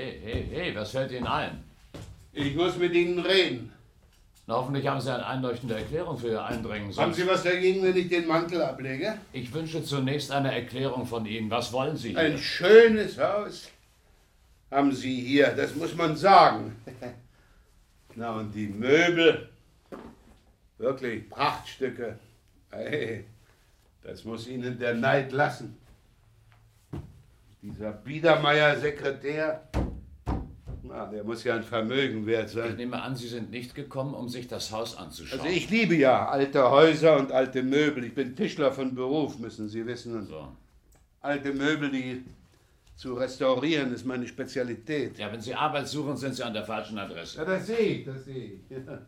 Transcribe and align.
Hey, 0.00 0.18
hey, 0.24 0.46
hey, 0.50 0.74
was 0.74 0.92
fällt 0.92 1.12
Ihnen 1.12 1.26
ein? 1.26 1.62
Ich 2.32 2.54
muss 2.54 2.78
mit 2.78 2.94
Ihnen 2.94 3.18
reden. 3.18 3.70
Na, 4.46 4.54
hoffentlich 4.54 4.86
haben 4.86 4.98
Sie 4.98 5.12
eine 5.12 5.26
einleuchtende 5.26 5.74
Erklärung 5.74 6.16
für 6.16 6.28
Ihr 6.28 6.42
Eindringen. 6.42 6.96
Haben 6.96 7.12
Sie 7.12 7.26
was 7.26 7.42
dagegen, 7.42 7.82
wenn 7.82 7.94
ich 7.94 8.08
den 8.08 8.26
Mantel 8.26 8.62
ablege? 8.62 9.18
Ich 9.34 9.52
wünsche 9.52 9.84
zunächst 9.84 10.32
eine 10.32 10.54
Erklärung 10.54 11.04
von 11.04 11.26
Ihnen. 11.26 11.50
Was 11.50 11.70
wollen 11.74 11.98
Sie? 11.98 12.16
Ein 12.16 12.32
Hier? 12.32 12.38
schönes 12.38 13.18
Haus 13.18 13.68
haben 14.70 14.90
Sie 14.90 15.20
hier, 15.20 15.48
das 15.48 15.74
muss 15.74 15.94
man 15.94 16.16
sagen. 16.16 16.74
Na 18.14 18.36
und 18.36 18.54
die 18.54 18.68
Möbel, 18.68 19.50
wirklich 20.78 21.28
Prachtstücke. 21.28 22.18
Hey, 22.70 23.26
das 24.02 24.24
muss 24.24 24.46
Ihnen 24.46 24.78
der 24.78 24.94
Neid 24.94 25.30
lassen. 25.32 25.76
Dieser 27.62 27.92
Biedermeier-Sekretär, 27.92 29.68
na, 30.82 31.06
der 31.06 31.24
muss 31.24 31.44
ja 31.44 31.56
ein 31.56 31.62
Vermögen 31.62 32.24
wert 32.26 32.48
Ich 32.48 32.54
sein. 32.54 32.76
nehme 32.76 33.00
an, 33.02 33.14
Sie 33.14 33.28
sind 33.28 33.50
nicht 33.50 33.74
gekommen, 33.74 34.14
um 34.14 34.28
sich 34.28 34.48
das 34.48 34.72
Haus 34.72 34.96
anzuschauen. 34.96 35.40
Also 35.40 35.52
ich 35.52 35.68
liebe 35.70 35.94
ja 35.94 36.28
alte 36.28 36.70
Häuser 36.70 37.18
und 37.18 37.32
alte 37.32 37.62
Möbel. 37.62 38.04
Ich 38.04 38.14
bin 38.14 38.34
Tischler 38.34 38.72
von 38.72 38.94
Beruf, 38.94 39.38
müssen 39.38 39.68
Sie 39.68 39.86
wissen. 39.86 40.16
Und 40.16 40.26
So. 40.26 40.48
alte 41.20 41.52
Möbel, 41.52 41.90
die 41.90 42.24
zu 42.96 43.14
restaurieren, 43.14 43.92
ist 43.92 44.04
meine 44.06 44.26
Spezialität. 44.26 45.18
Ja, 45.18 45.30
wenn 45.30 45.40
Sie 45.40 45.54
Arbeit 45.54 45.86
suchen, 45.86 46.16
sind 46.16 46.34
Sie 46.34 46.42
an 46.42 46.54
der 46.54 46.64
falschen 46.64 46.98
Adresse. 46.98 47.38
Ja, 47.38 47.44
das 47.44 47.66
sehe 47.66 47.78
ich, 47.78 48.04
das 48.06 48.24
sehe 48.24 48.44
ich. 48.54 48.60
Ja. 48.70 49.06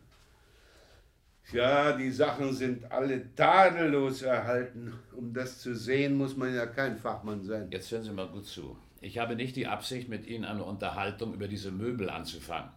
Ja, 1.51 1.91
die 1.91 2.11
Sachen 2.11 2.53
sind 2.53 2.91
alle 2.91 3.35
tadellos 3.35 4.21
erhalten. 4.21 4.93
Um 5.15 5.33
das 5.33 5.59
zu 5.59 5.75
sehen, 5.75 6.15
muss 6.15 6.37
man 6.37 6.53
ja 6.53 6.65
kein 6.65 6.97
Fachmann 6.97 7.43
sein. 7.43 7.67
Jetzt 7.71 7.91
hören 7.91 8.03
Sie 8.03 8.11
mal 8.11 8.27
gut 8.27 8.45
zu. 8.45 8.77
Ich 9.01 9.17
habe 9.17 9.35
nicht 9.35 9.55
die 9.55 9.67
Absicht, 9.67 10.07
mit 10.07 10.25
Ihnen 10.25 10.45
eine 10.45 10.63
Unterhaltung 10.63 11.33
über 11.33 11.47
diese 11.47 11.71
Möbel 11.71 12.09
anzufangen. 12.09 12.71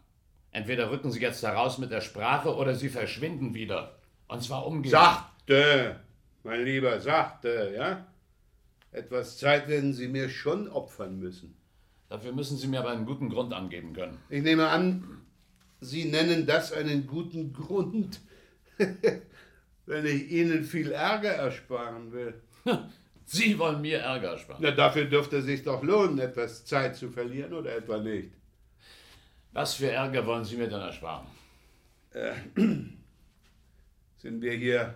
Entweder 0.50 0.90
rücken 0.90 1.12
Sie 1.12 1.20
jetzt 1.20 1.42
heraus 1.42 1.78
mit 1.78 1.90
der 1.90 2.00
Sprache 2.00 2.54
oder 2.56 2.74
Sie 2.74 2.88
verschwinden 2.88 3.54
wieder. 3.54 3.98
Und 4.26 4.42
zwar 4.42 4.66
umgehend. 4.66 4.90
Sachte, 4.92 6.00
mein 6.42 6.64
Lieber, 6.64 6.98
sachte, 7.00 7.72
ja? 7.76 8.06
Etwas 8.90 9.38
Zeit 9.38 9.68
werden 9.68 9.92
Sie 9.92 10.08
mir 10.08 10.28
schon 10.28 10.68
opfern 10.68 11.18
müssen. 11.18 11.54
Dafür 12.08 12.32
müssen 12.32 12.56
Sie 12.56 12.66
mir 12.66 12.80
aber 12.80 12.90
einen 12.90 13.06
guten 13.06 13.28
Grund 13.28 13.52
angeben 13.52 13.92
können. 13.92 14.18
Ich 14.28 14.42
nehme 14.42 14.68
an, 14.68 15.20
Sie 15.80 16.06
nennen 16.06 16.46
das 16.46 16.72
einen 16.72 17.06
guten 17.06 17.52
Grund, 17.52 18.20
wenn 19.86 20.06
ich 20.06 20.30
Ihnen 20.30 20.64
viel 20.64 20.92
Ärger 20.92 21.32
ersparen 21.32 22.12
will. 22.12 22.34
Sie 23.24 23.58
wollen 23.58 23.80
mir 23.80 23.98
Ärger 23.98 24.32
ersparen. 24.32 24.62
Na, 24.62 24.70
dafür 24.70 25.06
dürfte 25.06 25.38
es 25.38 25.44
sich 25.46 25.62
doch 25.62 25.82
lohnen, 25.82 26.18
etwas 26.18 26.64
Zeit 26.64 26.96
zu 26.96 27.10
verlieren 27.10 27.52
oder 27.52 27.74
etwa 27.74 27.98
nicht. 27.98 28.30
Was 29.52 29.74
für 29.74 29.90
Ärger 29.90 30.26
wollen 30.26 30.44
Sie 30.44 30.56
mir 30.56 30.68
denn 30.68 30.80
ersparen? 30.80 31.26
Sind 34.16 34.40
wir 34.40 34.52
hier 34.52 34.94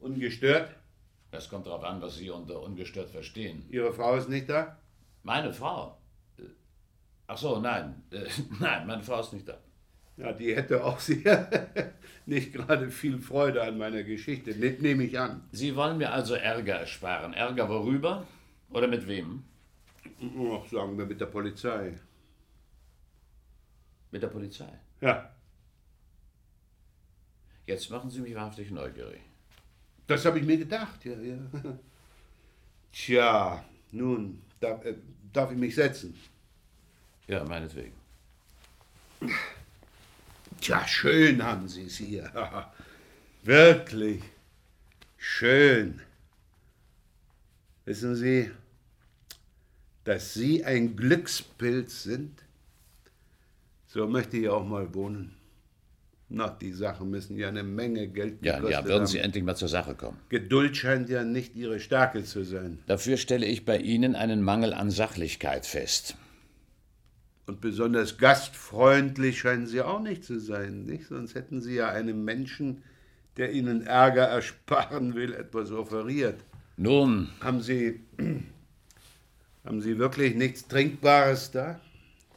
ungestört? 0.00 0.74
Das 1.30 1.48
kommt 1.48 1.66
darauf 1.66 1.84
an, 1.84 2.00
was 2.00 2.16
Sie 2.16 2.30
unter 2.30 2.62
ungestört 2.62 3.10
verstehen. 3.10 3.66
Ihre 3.70 3.92
Frau 3.92 4.16
ist 4.16 4.28
nicht 4.28 4.48
da? 4.48 4.78
Meine 5.22 5.52
Frau? 5.52 5.98
Äh, 6.38 6.42
Ach 7.26 7.36
so, 7.36 7.60
nein. 7.60 8.02
Äh, 8.10 8.24
Nein, 8.60 8.86
meine 8.86 9.02
Frau 9.02 9.20
ist 9.20 9.32
nicht 9.32 9.48
da. 9.48 9.58
Ja, 10.16 10.32
die 10.32 10.54
hätte 10.56 10.82
auch 10.84 10.98
sehr 10.98 11.68
nicht 12.26 12.52
gerade 12.52 12.90
viel 12.90 13.18
Freude 13.18 13.62
an 13.62 13.76
meiner 13.78 14.02
Geschichte. 14.02 14.54
Das 14.54 14.80
nehme 14.80 15.04
ich 15.04 15.18
an. 15.18 15.42
Sie 15.52 15.76
wollen 15.76 15.98
mir 15.98 16.12
also 16.12 16.34
Ärger 16.34 16.76
ersparen. 16.76 17.34
Ärger 17.34 17.68
worüber? 17.68 18.26
Oder 18.70 18.88
mit 18.88 19.06
wem? 19.06 19.44
Ach, 20.20 20.66
sagen 20.70 20.96
wir 20.96 21.04
mit 21.06 21.20
der 21.20 21.26
Polizei. 21.26 21.94
Mit 24.10 24.22
der 24.22 24.28
Polizei. 24.28 24.68
Ja, 25.00 25.30
Jetzt 27.66 27.90
machen 27.90 28.08
Sie 28.10 28.20
mich 28.20 28.34
wahrhaftig 28.34 28.70
neugierig. 28.70 29.20
das 30.06 30.24
habe 30.24 30.38
ich 30.38 30.46
mir 30.46 30.56
gedacht. 30.56 31.04
Ja, 31.04 31.14
ja. 31.20 31.36
Tja, 32.92 33.64
nun, 33.90 34.40
darf, 34.60 34.84
äh, 34.84 34.94
darf 35.32 35.50
ich 35.50 35.58
mich 35.58 35.74
setzen? 35.74 36.14
Ja, 37.26 37.42
meinetwegen. 37.44 37.92
Tja, 40.60 40.86
schön 40.86 41.42
haben 41.42 41.68
Sie 41.68 41.84
es 41.86 41.96
hier. 41.96 42.30
Wirklich 43.42 44.22
schön. 45.16 46.00
Wissen 47.84 48.16
Sie, 48.16 48.50
dass 50.04 50.34
Sie 50.34 50.64
ein 50.64 50.96
Glückspilz 50.96 52.02
sind? 52.02 52.32
So 53.86 54.06
möchte 54.06 54.36
ich 54.36 54.48
auch 54.48 54.64
mal 54.66 54.92
wohnen. 54.94 55.32
Na, 56.28 56.48
die 56.48 56.72
Sachen 56.72 57.08
müssen 57.10 57.36
ja 57.36 57.46
eine 57.48 57.62
Menge 57.62 58.08
Geld 58.08 58.44
Ja, 58.44 58.56
ja, 58.68 58.84
würden 58.84 59.00
haben. 59.02 59.06
Sie 59.06 59.18
endlich 59.20 59.44
mal 59.44 59.54
zur 59.54 59.68
Sache 59.68 59.94
kommen. 59.94 60.18
Geduld 60.28 60.76
scheint 60.76 61.08
ja 61.08 61.22
nicht 61.22 61.54
Ihre 61.54 61.78
Stärke 61.78 62.24
zu 62.24 62.42
sein. 62.42 62.80
Dafür 62.88 63.16
stelle 63.16 63.46
ich 63.46 63.64
bei 63.64 63.78
Ihnen 63.78 64.16
einen 64.16 64.42
Mangel 64.42 64.74
an 64.74 64.90
Sachlichkeit 64.90 65.66
fest. 65.66 66.16
Und 67.46 67.60
besonders 67.60 68.18
gastfreundlich 68.18 69.38
scheinen 69.38 69.66
Sie 69.66 69.80
auch 69.80 70.00
nicht 70.00 70.24
zu 70.24 70.40
sein, 70.40 70.82
nicht? 70.82 71.06
Sonst 71.06 71.34
hätten 71.34 71.60
Sie 71.62 71.76
ja 71.76 71.88
einem 71.90 72.24
Menschen, 72.24 72.82
der 73.36 73.52
Ihnen 73.52 73.86
Ärger 73.86 74.24
ersparen 74.24 75.14
will, 75.14 75.32
etwas 75.32 75.70
offeriert. 75.70 76.40
Nun, 76.76 77.28
Haben 77.40 77.60
Sie, 77.62 78.00
haben 79.64 79.80
Sie 79.80 79.98
wirklich 79.98 80.34
nichts 80.34 80.66
Trinkbares 80.66 81.50
da? 81.52 81.80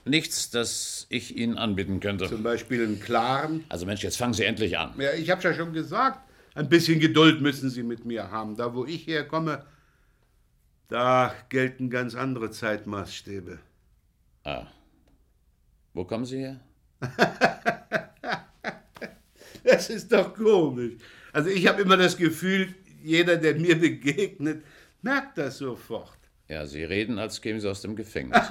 nichts, 0.05 0.49
das 0.49 1.05
ich 1.09 1.37
Ihnen 1.37 1.57
anbieten 1.57 1.99
könnte. 1.99 2.27
Zum 2.27 2.41
Beispiel 2.41 2.83
einen 2.83 2.99
klaren? 2.99 3.63
Also 3.69 3.85
Mensch, 3.85 4.01
jetzt 4.03 4.17
fangen 4.17 4.33
Sie 4.33 4.43
endlich 4.43 4.77
an. 4.77 4.93
Ja, 4.97 5.13
ich 5.13 5.29
habe 5.29 5.41
ja 5.43 5.53
schon 5.53 5.71
gesagt, 5.73 6.19
ein 6.55 6.67
bisschen 6.67 6.99
Geduld 6.99 7.41
müssen 7.41 7.69
Sie 7.69 7.83
mit 7.83 8.05
mir 8.05 8.31
haben. 8.31 8.55
Da, 8.55 8.73
wo 8.73 8.85
ich 8.85 9.05
herkomme, 9.05 9.65
da 10.87 11.33
gelten 11.49 11.89
ganz 11.89 12.15
andere 12.15 12.49
Zeitmaßstäbe. 12.49 13.59
Ah. 14.43 14.65
Wo 15.93 16.05
kommen 16.05 16.25
Sie 16.25 16.39
her? 16.39 16.59
Das 19.63 19.89
ist 19.89 20.11
doch 20.11 20.33
komisch. 20.33 20.93
Also 21.31 21.49
ich 21.49 21.67
habe 21.67 21.81
immer 21.81 21.97
das 21.97 22.17
Gefühl, 22.17 22.73
jeder, 23.03 23.37
der 23.37 23.55
mir 23.55 23.79
begegnet, 23.79 24.63
merkt 25.01 25.37
das 25.37 25.57
sofort. 25.59 26.17
Ja, 26.47 26.65
Sie 26.65 26.83
reden, 26.83 27.19
als 27.19 27.39
kämen 27.41 27.59
Sie 27.59 27.69
aus 27.69 27.81
dem 27.81 27.95
Gefängnis. 27.95 28.41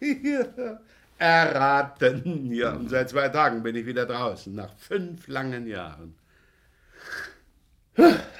Ja, 0.00 0.80
Erraten. 1.18 2.52
Ja, 2.52 2.74
und 2.74 2.88
seit 2.88 3.10
zwei 3.10 3.28
Tagen 3.30 3.64
bin 3.64 3.74
ich 3.74 3.84
wieder 3.84 4.06
draußen, 4.06 4.54
nach 4.54 4.72
fünf 4.78 5.26
langen 5.26 5.66
Jahren. 5.66 6.14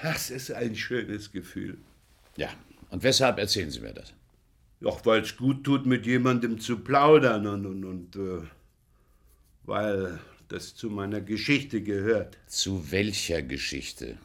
Das 0.02 0.30
ist 0.30 0.52
ein 0.52 0.76
schönes 0.76 1.32
Gefühl. 1.32 1.78
Ja, 2.36 2.50
und 2.90 3.02
weshalb 3.02 3.38
erzählen 3.38 3.72
Sie 3.72 3.80
mir 3.80 3.92
das? 3.92 4.14
Doch, 4.80 5.04
weil 5.06 5.22
es 5.22 5.36
gut 5.36 5.64
tut, 5.64 5.86
mit 5.86 6.06
jemandem 6.06 6.58
zu 6.60 6.78
plaudern 6.78 7.46
und, 7.46 7.66
und, 7.66 7.84
und 7.84 8.16
äh, 8.16 8.46
weil 9.64 10.20
das 10.48 10.74
zu 10.74 10.88
meiner 10.88 11.20
Geschichte 11.20 11.82
gehört. 11.82 12.38
Zu 12.46 12.90
welcher 12.90 13.42
Geschichte? 13.42 14.18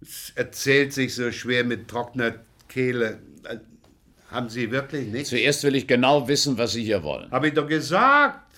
Es 0.00 0.32
erzählt 0.34 0.92
sich 0.92 1.14
so 1.14 1.30
schwer 1.32 1.64
mit 1.64 1.88
trockener 1.88 2.34
Kehle. 2.68 3.20
Äh, 3.44 3.58
Haben 4.28 4.48
Sie 4.48 4.70
wirklich 4.70 5.08
nicht? 5.08 5.26
Zuerst 5.26 5.64
will 5.64 5.74
ich 5.74 5.86
genau 5.86 6.28
wissen, 6.28 6.56
was 6.58 6.72
Sie 6.72 6.84
hier 6.84 7.02
wollen. 7.02 7.30
Hab 7.30 7.44
ich 7.44 7.54
doch 7.54 7.66
gesagt. 7.66 8.54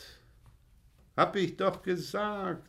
Hab 1.16 1.36
ich 1.36 1.56
doch 1.56 1.82
gesagt. 1.82 2.69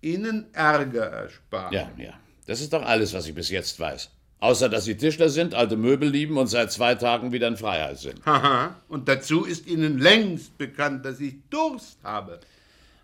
Ihnen 0.00 0.52
Ärger 0.52 1.06
ersparen. 1.06 1.72
Ja, 1.72 1.90
ja. 1.96 2.18
Das 2.46 2.60
ist 2.60 2.72
doch 2.72 2.82
alles, 2.82 3.12
was 3.12 3.26
ich 3.26 3.34
bis 3.34 3.50
jetzt 3.50 3.78
weiß. 3.78 4.10
Außer, 4.42 4.68
dass 4.68 4.86
Sie 4.86 4.96
Tischler 4.96 5.28
sind, 5.28 5.54
alte 5.54 5.76
Möbel 5.76 6.08
lieben 6.08 6.36
und 6.36 6.48
seit 6.48 6.72
zwei 6.72 6.96
Tagen 6.96 7.30
wieder 7.30 7.46
in 7.46 7.56
Freiheit 7.56 7.98
sind. 7.98 8.26
Haha. 8.26 8.74
Und 8.88 9.06
dazu 9.06 9.44
ist 9.44 9.68
Ihnen 9.68 10.00
längst 10.00 10.58
bekannt, 10.58 11.04
dass 11.04 11.20
ich 11.20 11.34
Durst 11.48 12.02
habe. 12.02 12.40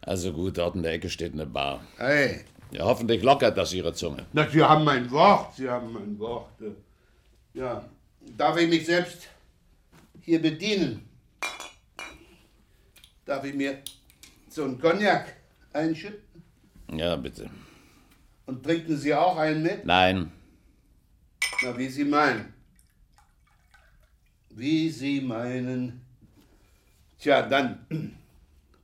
Also 0.00 0.32
gut, 0.32 0.58
dort 0.58 0.74
in 0.74 0.82
der 0.82 0.94
Ecke 0.94 1.08
steht 1.08 1.34
eine 1.34 1.46
Bar. 1.46 1.80
Hey. 1.96 2.40
Ja, 2.72 2.86
hoffentlich 2.86 3.22
lockert 3.22 3.56
das 3.56 3.72
Ihre 3.72 3.92
Zunge. 3.92 4.26
Na, 4.32 4.48
Sie 4.50 4.60
haben 4.60 4.82
mein 4.82 5.08
Wort. 5.12 5.54
Sie 5.54 5.70
haben 5.70 5.92
mein 5.92 6.18
Wort. 6.18 6.50
Ja. 7.54 7.84
Darf 8.36 8.58
ich 8.58 8.68
mich 8.68 8.84
selbst 8.84 9.28
hier 10.22 10.42
bedienen? 10.42 11.08
Darf 13.24 13.44
ich 13.44 13.54
mir 13.54 13.78
so 14.48 14.64
einen 14.64 14.80
Cognac 14.80 15.36
einschütten? 15.72 16.42
Ja, 16.92 17.14
bitte. 17.14 17.48
Und 18.46 18.64
trinken 18.64 18.96
Sie 18.96 19.14
auch 19.14 19.36
einen 19.36 19.62
mit? 19.62 19.86
Nein, 19.86 20.32
Na, 21.62 21.76
wie 21.76 21.88
Sie 21.88 22.04
meinen. 22.04 22.52
Wie 24.50 24.90
Sie 24.90 25.20
meinen. 25.20 26.00
Tja, 27.18 27.42
dann 27.42 27.86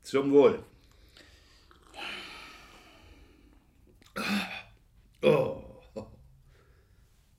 zum 0.03 0.33
Wohl. 0.33 0.63
Oh, 5.23 5.63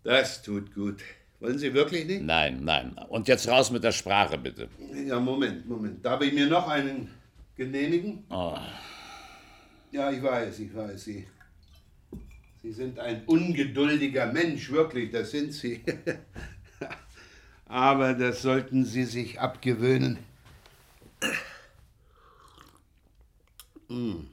das 0.03 0.41
tut 0.41 0.73
gut. 0.73 1.01
Wollen 1.39 1.59
Sie 1.59 1.73
wirklich 1.73 2.05
nicht? 2.05 2.21
Nein, 2.21 2.63
nein. 2.63 2.95
Und 3.09 3.27
jetzt 3.27 3.47
raus 3.47 3.71
mit 3.71 3.83
der 3.83 3.91
Sprache, 3.91 4.37
bitte. 4.37 4.69
Ja, 5.05 5.19
Moment, 5.19 5.67
Moment. 5.67 6.03
Darf 6.03 6.21
ich 6.21 6.33
mir 6.33 6.47
noch 6.47 6.67
einen 6.67 7.09
genehmigen? 7.55 8.23
Oh. 8.29 8.57
Ja, 9.91 10.11
ich 10.11 10.23
weiß, 10.23 10.59
ich 10.59 10.73
weiß. 10.73 11.03
Sie, 11.03 11.27
Sie 12.65 12.71
sind 12.71 12.97
ein 12.97 13.21
ungeduldiger 13.27 14.25
Mensch, 14.33 14.71
wirklich, 14.71 15.11
das 15.11 15.29
sind 15.29 15.53
Sie. 15.53 15.83
Aber 17.67 18.15
das 18.15 18.41
sollten 18.41 18.85
Sie 18.85 19.03
sich 19.03 19.39
abgewöhnen. 19.39 20.17
Hm. 23.87 24.25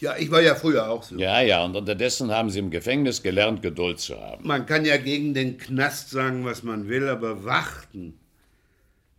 Ja, 0.00 0.16
ich 0.16 0.28
war 0.32 0.42
ja 0.42 0.56
früher 0.56 0.90
auch 0.90 1.04
so. 1.04 1.16
Ja, 1.18 1.40
ja, 1.40 1.64
und 1.64 1.76
unterdessen 1.76 2.32
haben 2.32 2.50
Sie 2.50 2.58
im 2.58 2.68
Gefängnis 2.68 3.22
gelernt, 3.22 3.62
Geduld 3.62 4.00
zu 4.00 4.20
haben. 4.20 4.44
Man 4.44 4.66
kann 4.66 4.84
ja 4.84 4.96
gegen 4.96 5.32
den 5.32 5.56
Knast 5.56 6.10
sagen, 6.10 6.44
was 6.44 6.64
man 6.64 6.88
will, 6.88 7.08
aber 7.08 7.44
warten, 7.44 8.18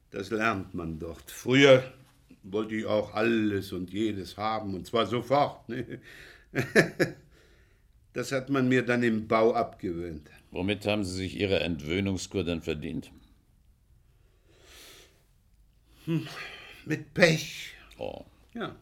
das 0.09 0.31
lernt 0.31 0.73
man 0.73 0.99
dort. 0.99 1.31
Früher 1.31 1.81
wollte 2.43 2.75
ich 2.75 2.85
auch 2.85 3.13
alles 3.13 3.71
und 3.71 3.89
jedes 3.89 4.35
haben, 4.35 4.73
und 4.75 4.85
zwar 4.85 5.05
sofort. 5.05 5.69
Ne? 5.69 6.01
Das 8.13 8.31
hat 8.31 8.49
man 8.49 8.67
mir 8.67 8.83
dann 8.85 9.03
im 9.03 9.27
Bau 9.27 9.53
abgewöhnt. 9.53 10.29
Womit 10.51 10.85
haben 10.85 11.05
Sie 11.05 11.13
sich 11.13 11.39
Ihre 11.39 11.61
Entwöhnungskur 11.61 12.43
denn 12.43 12.61
verdient? 12.61 13.11
Hm, 16.05 16.27
mit 16.85 17.13
Pech. 17.13 17.73
Oh. 17.97 18.25
Ja. 18.53 18.75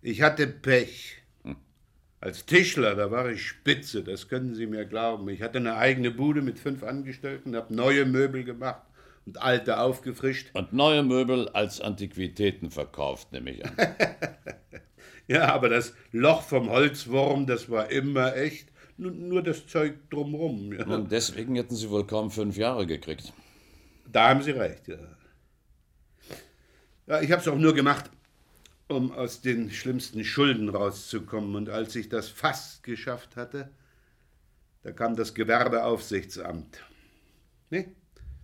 Ich 0.00 0.22
hatte 0.22 0.46
Pech. 0.46 1.22
Als 2.20 2.46
Tischler, 2.46 2.94
da 2.94 3.10
war 3.10 3.30
ich 3.30 3.46
spitze, 3.46 4.02
das 4.02 4.28
können 4.28 4.54
Sie 4.54 4.66
mir 4.66 4.86
glauben. 4.86 5.28
Ich 5.28 5.42
hatte 5.42 5.58
eine 5.58 5.76
eigene 5.76 6.10
Bude 6.10 6.40
mit 6.40 6.58
fünf 6.58 6.82
Angestellten, 6.82 7.54
habe 7.54 7.74
neue 7.74 8.06
Möbel 8.06 8.42
gemacht 8.42 8.82
und 9.26 9.42
alte 9.42 9.78
aufgefrischt. 9.78 10.50
Und 10.54 10.72
neue 10.72 11.02
Möbel 11.02 11.48
als 11.50 11.80
Antiquitäten 11.80 12.70
verkauft, 12.70 13.32
nehme 13.32 13.50
ich 13.50 13.64
an. 13.64 13.76
ja, 15.28 15.52
aber 15.52 15.68
das 15.68 15.94
Loch 16.12 16.42
vom 16.42 16.70
Holzwurm, 16.70 17.46
das 17.46 17.70
war 17.70 17.90
immer 17.90 18.36
echt. 18.36 18.68
Nur, 18.98 19.10
nur 19.10 19.42
das 19.42 19.66
Zeug 19.66 20.08
drumrum. 20.08 20.72
Ja. 20.72 20.86
Und 20.86 21.12
deswegen 21.12 21.54
hätten 21.56 21.76
Sie 21.76 21.90
wohl 21.90 22.06
kaum 22.06 22.30
fünf 22.30 22.56
Jahre 22.56 22.86
gekriegt. 22.86 23.32
Da 24.10 24.30
haben 24.30 24.42
Sie 24.42 24.52
recht, 24.52 24.88
ja. 24.88 24.96
Ja, 27.06 27.20
ich 27.20 27.30
habe 27.30 27.42
es 27.42 27.48
auch 27.48 27.58
nur 27.58 27.74
gemacht, 27.74 28.10
um 28.88 29.12
aus 29.12 29.40
den 29.40 29.70
schlimmsten 29.70 30.24
Schulden 30.24 30.68
rauszukommen. 30.68 31.54
Und 31.56 31.68
als 31.68 31.94
ich 31.94 32.08
das 32.08 32.28
fast 32.28 32.82
geschafft 32.82 33.36
hatte, 33.36 33.70
da 34.82 34.92
kam 34.92 35.14
das 35.14 35.34
Gewerbeaufsichtsamt. 35.34 36.82
Ne? 37.70 37.94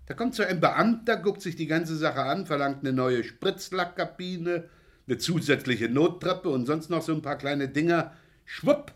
Da 0.07 0.15
kommt 0.15 0.35
so 0.35 0.43
ein 0.43 0.61
Beamter, 0.61 1.17
guckt 1.17 1.41
sich 1.41 1.57
die 1.57 1.67
ganze 1.67 1.97
Sache 1.97 2.23
an, 2.23 2.47
verlangt 2.47 2.81
eine 2.81 2.93
neue 2.93 3.25
Spritzlackkabine, 3.25 4.69
eine 5.13 5.19
zusätzliche 5.19 5.91
Nottreppe 5.91 6.49
und 6.49 6.65
sonst 6.65 6.89
noch 6.89 7.03
so 7.03 7.13
ein 7.13 7.21
paar 7.21 7.37
kleine 7.37 7.69
Dinger. 7.69 8.13
Schwupp! 8.47 8.93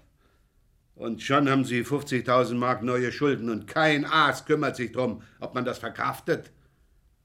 Und 0.94 1.22
schon 1.22 1.50
haben 1.50 1.66
sie 1.66 1.84
50.000 1.84 2.54
Mark 2.54 2.82
neue 2.82 3.12
Schulden 3.12 3.50
und 3.50 3.66
kein 3.66 4.06
Aas 4.06 4.46
kümmert 4.46 4.76
sich 4.76 4.92
drum, 4.92 5.22
ob 5.40 5.54
man 5.54 5.66
das 5.66 5.76
verkraftet. 5.76 6.50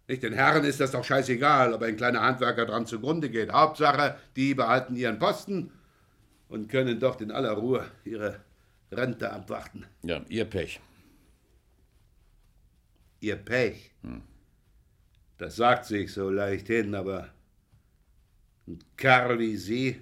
Nicht 0.10 0.24
den 0.24 0.34
Herren 0.34 0.66
ist 0.66 0.82
das 0.82 0.92
doch 0.92 1.06
scheißegal, 1.06 1.74
ob 1.74 1.82
ein 1.84 1.96
kleiner 1.96 2.22
Handwerker 2.22 2.66
dran 2.66 2.86
zugrunde 2.86 3.30
geht. 3.30 3.54
Hauptsache, 3.54 4.18
die 4.36 4.54
behalten 4.56 4.98
ihren 4.98 5.20
Posten 5.20 5.72
und 6.50 6.68
können 6.68 7.00
dort 7.00 7.22
in 7.22 7.32
aller 7.32 7.52
Ruhe 7.52 7.90
ihre 8.04 8.42
Rente 8.92 9.32
abwarten. 9.32 9.86
Ja, 10.04 10.22
ihr 10.28 10.44
Pech. 10.44 10.82
Ihr 13.22 13.38
Pech? 13.38 13.92
Hm. 14.02 14.22
Das 15.38 15.56
sagt 15.56 15.86
sich 15.86 16.12
so 16.12 16.30
leicht 16.30 16.68
hin, 16.68 16.94
aber 16.94 17.30
ein 18.68 18.80
Kerl 18.98 19.40
wie 19.40 19.58
Sie, 19.58 20.02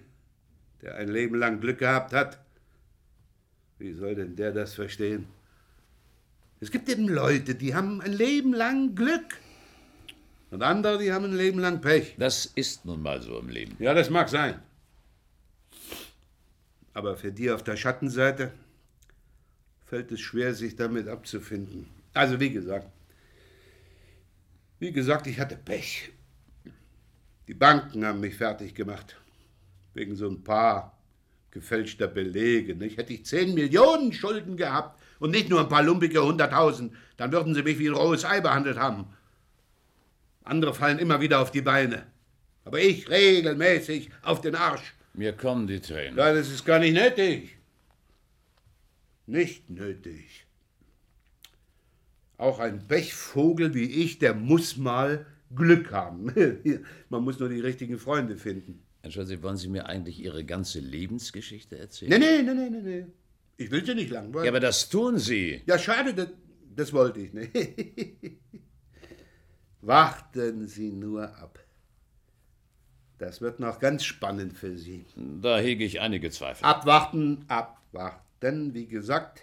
der 0.81 0.95
ein 0.95 1.09
Leben 1.09 1.35
lang 1.35 1.59
Glück 1.59 1.79
gehabt 1.79 2.13
hat, 2.13 2.39
wie 3.77 3.93
soll 3.93 4.15
denn 4.15 4.35
der 4.35 4.51
das 4.51 4.73
verstehen? 4.73 5.27
Es 6.59 6.71
gibt 6.71 6.89
eben 6.89 7.07
Leute, 7.07 7.55
die 7.55 7.73
haben 7.73 8.01
ein 8.01 8.11
Leben 8.11 8.53
lang 8.53 8.93
Glück. 8.95 9.37
Und 10.51 10.63
andere, 10.63 10.97
die 10.97 11.13
haben 11.13 11.25
ein 11.25 11.37
Leben 11.37 11.59
lang 11.59 11.79
Pech. 11.79 12.15
Das 12.17 12.45
ist 12.45 12.83
nun 12.85 13.01
mal 13.01 13.21
so 13.21 13.39
im 13.39 13.49
Leben. 13.49 13.75
Ja, 13.79 13.93
das 13.93 14.09
mag 14.09 14.27
sein. 14.29 14.59
Aber 16.93 17.15
für 17.15 17.31
die 17.31 17.51
auf 17.51 17.63
der 17.63 17.77
Schattenseite 17.77 18.51
fällt 19.85 20.11
es 20.11 20.19
schwer, 20.19 20.53
sich 20.53 20.75
damit 20.75 21.07
abzufinden. 21.07 21.87
Also 22.13 22.39
wie 22.39 22.49
gesagt, 22.49 22.87
wie 24.79 24.91
gesagt, 24.91 25.27
ich 25.27 25.39
hatte 25.39 25.55
Pech. 25.55 26.11
Die 27.49 27.55
Banken 27.55 28.05
haben 28.05 28.19
mich 28.19 28.35
fertig 28.35 28.75
gemacht. 28.75 29.15
Wegen 29.95 30.15
so 30.15 30.29
ein 30.29 30.43
paar 30.43 30.95
gefälschter 31.49 32.05
Belege. 32.05 32.75
Nicht? 32.75 32.97
Hätte 32.97 33.11
ich 33.11 33.25
10 33.25 33.55
Millionen 33.55 34.13
Schulden 34.13 34.55
gehabt 34.55 35.01
und 35.17 35.31
nicht 35.31 35.49
nur 35.49 35.59
ein 35.59 35.67
paar 35.67 35.81
lumpige 35.81 36.19
100.000, 36.19 36.91
dann 37.17 37.31
würden 37.31 37.55
sie 37.55 37.63
mich 37.63 37.79
wie 37.79 37.87
ein 37.87 37.95
rohes 37.95 38.23
Ei 38.23 38.39
behandelt 38.39 38.77
haben. 38.77 39.07
Andere 40.43 40.75
fallen 40.75 40.99
immer 40.99 41.21
wieder 41.21 41.41
auf 41.41 41.49
die 41.49 41.63
Beine. 41.63 42.05
Aber 42.65 42.79
ich 42.79 43.09
regelmäßig 43.09 44.11
auf 44.21 44.41
den 44.41 44.53
Arsch. 44.53 44.93
Mir 45.15 45.33
kommen 45.33 45.65
die 45.65 45.79
Tränen. 45.79 46.19
Ja, 46.19 46.31
das 46.31 46.51
ist 46.51 46.65
gar 46.65 46.77
nicht 46.77 46.93
nötig. 46.93 47.57
Nicht 49.25 49.71
nötig. 49.71 50.45
Auch 52.37 52.59
ein 52.59 52.87
Pechvogel 52.87 53.73
wie 53.73 53.89
ich, 54.03 54.19
der 54.19 54.35
muss 54.35 54.77
mal 54.77 55.25
Glück 55.55 55.91
haben. 55.91 56.33
Man 57.09 57.23
muss 57.23 57.39
nur 57.39 57.49
die 57.49 57.59
richtigen 57.59 57.97
Freunde 57.97 58.37
finden. 58.37 58.83
Entschuldigen 59.01 59.37
Sie, 59.37 59.43
wollen 59.43 59.57
Sie 59.57 59.69
mir 59.69 59.85
eigentlich 59.87 60.19
Ihre 60.19 60.43
ganze 60.43 60.79
Lebensgeschichte 60.79 61.77
erzählen? 61.77 62.19
Nee, 62.19 62.41
nee, 62.43 62.53
nee, 62.53 62.69
nee, 62.69 62.81
nee. 62.81 63.05
Ich 63.57 63.71
will 63.71 63.85
Sie 63.85 63.95
nicht 63.95 64.09
langweilen. 64.09 64.45
Ja, 64.45 64.51
aber 64.51 64.59
das 64.59 64.89
tun 64.89 65.17
Sie. 65.17 65.61
Ja, 65.65 65.77
schade, 65.77 66.13
das, 66.13 66.29
das 66.75 66.93
wollte 66.93 67.19
ich 67.21 67.33
nicht. 67.33 67.51
Warten 69.81 70.67
Sie 70.67 70.91
nur 70.91 71.35
ab. 71.37 71.59
Das 73.17 73.41
wird 73.41 73.59
noch 73.59 73.79
ganz 73.79 74.03
spannend 74.05 74.57
für 74.57 74.77
Sie. 74.77 75.05
Da 75.41 75.59
hege 75.59 75.83
ich 75.83 75.99
einige 75.99 76.29
Zweifel. 76.31 76.63
Abwarten, 76.65 77.45
abwarten. 77.49 78.73
Wie 78.73 78.87
gesagt, 78.87 79.41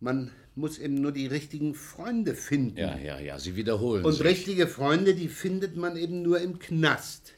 man 0.00 0.30
muss 0.56 0.78
eben 0.78 0.94
nur 0.94 1.12
die 1.12 1.26
richtigen 1.26 1.74
Freunde 1.74 2.34
finden. 2.34 2.78
Ja, 2.78 2.96
ja, 2.98 3.18
ja, 3.18 3.38
Sie 3.38 3.56
wiederholen 3.56 4.04
Und 4.04 4.14
sich. 4.14 4.24
richtige 4.24 4.66
Freunde, 4.66 5.14
die 5.14 5.28
findet 5.28 5.76
man 5.76 5.96
eben 5.96 6.22
nur 6.22 6.40
im 6.40 6.58
Knast. 6.58 7.34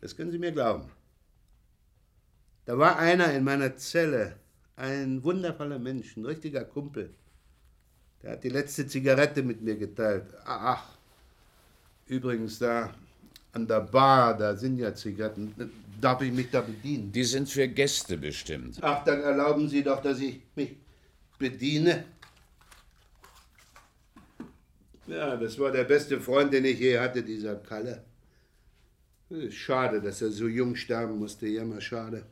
Das 0.00 0.16
können 0.16 0.30
Sie 0.30 0.38
mir 0.38 0.52
glauben. 0.52 0.90
Da 2.64 2.78
war 2.78 2.98
einer 2.98 3.32
in 3.32 3.44
meiner 3.44 3.76
Zelle, 3.76 4.36
ein 4.76 5.22
wundervoller 5.22 5.78
Mensch, 5.78 6.16
ein 6.16 6.24
richtiger 6.24 6.64
Kumpel. 6.64 7.10
Der 8.22 8.32
hat 8.32 8.44
die 8.44 8.50
letzte 8.50 8.86
Zigarette 8.86 9.42
mit 9.42 9.62
mir 9.62 9.76
geteilt. 9.76 10.26
Ach, 10.44 10.96
übrigens 12.06 12.58
da 12.58 12.94
an 13.52 13.66
der 13.66 13.80
Bar, 13.80 14.36
da 14.36 14.54
sind 14.56 14.78
ja 14.78 14.94
Zigaretten. 14.94 15.52
Darf 16.00 16.20
ich 16.22 16.32
mich 16.32 16.50
da 16.50 16.60
bedienen? 16.60 17.10
Die 17.12 17.24
sind 17.24 17.48
für 17.48 17.66
Gäste 17.68 18.16
bestimmt. 18.16 18.78
Ach, 18.80 19.04
dann 19.04 19.20
erlauben 19.20 19.68
Sie 19.68 19.82
doch, 19.82 20.00
dass 20.02 20.20
ich 20.20 20.40
mich 20.54 20.76
bediene. 21.42 22.04
Ja, 25.06 25.36
das 25.36 25.58
war 25.58 25.72
der 25.72 25.84
beste 25.84 26.20
Freund, 26.20 26.52
den 26.52 26.64
ich 26.64 26.78
je 26.78 26.98
hatte, 26.98 27.22
dieser 27.22 27.56
Kalle. 27.56 28.04
Schade, 29.50 30.00
dass 30.00 30.22
er 30.22 30.30
so 30.30 30.46
jung 30.46 30.76
sterben 30.76 31.18
musste, 31.18 31.46
mal 31.64 31.80
schade. 31.80 32.24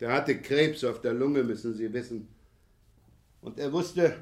Der 0.00 0.12
hatte 0.12 0.40
Krebs 0.40 0.84
auf 0.84 1.00
der 1.00 1.12
Lunge, 1.12 1.42
müssen 1.44 1.74
Sie 1.74 1.92
wissen. 1.92 2.28
Und 3.40 3.58
er 3.58 3.72
wusste 3.72 4.16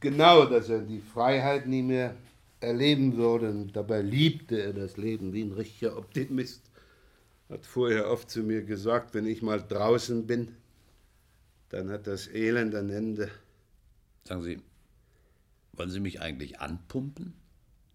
genau, 0.00 0.46
dass 0.46 0.68
er 0.68 0.80
die 0.80 1.00
Freiheit 1.00 1.66
nie 1.66 1.82
mehr 1.82 2.14
erleben 2.60 3.16
würde. 3.16 3.50
Und 3.50 3.72
dabei 3.76 4.00
liebte 4.02 4.62
er 4.62 4.72
das 4.72 4.96
Leben 4.96 5.32
wie 5.32 5.42
ein 5.42 5.52
richtiger 5.52 5.96
Optimist. 5.96 6.62
Hat 7.48 7.66
vorher 7.66 8.10
oft 8.10 8.30
zu 8.30 8.42
mir 8.42 8.62
gesagt, 8.62 9.14
wenn 9.14 9.26
ich 9.26 9.42
mal 9.42 9.62
draußen 9.62 10.26
bin, 10.26 10.56
dann 11.68 11.90
hat 11.90 12.06
das 12.06 12.26
Elend 12.28 12.74
ein 12.74 12.88
Ende. 12.90 13.30
Sagen 14.24 14.42
Sie, 14.42 14.60
wollen 15.72 15.90
Sie 15.90 16.00
mich 16.00 16.20
eigentlich 16.20 16.60
anpumpen? 16.60 17.34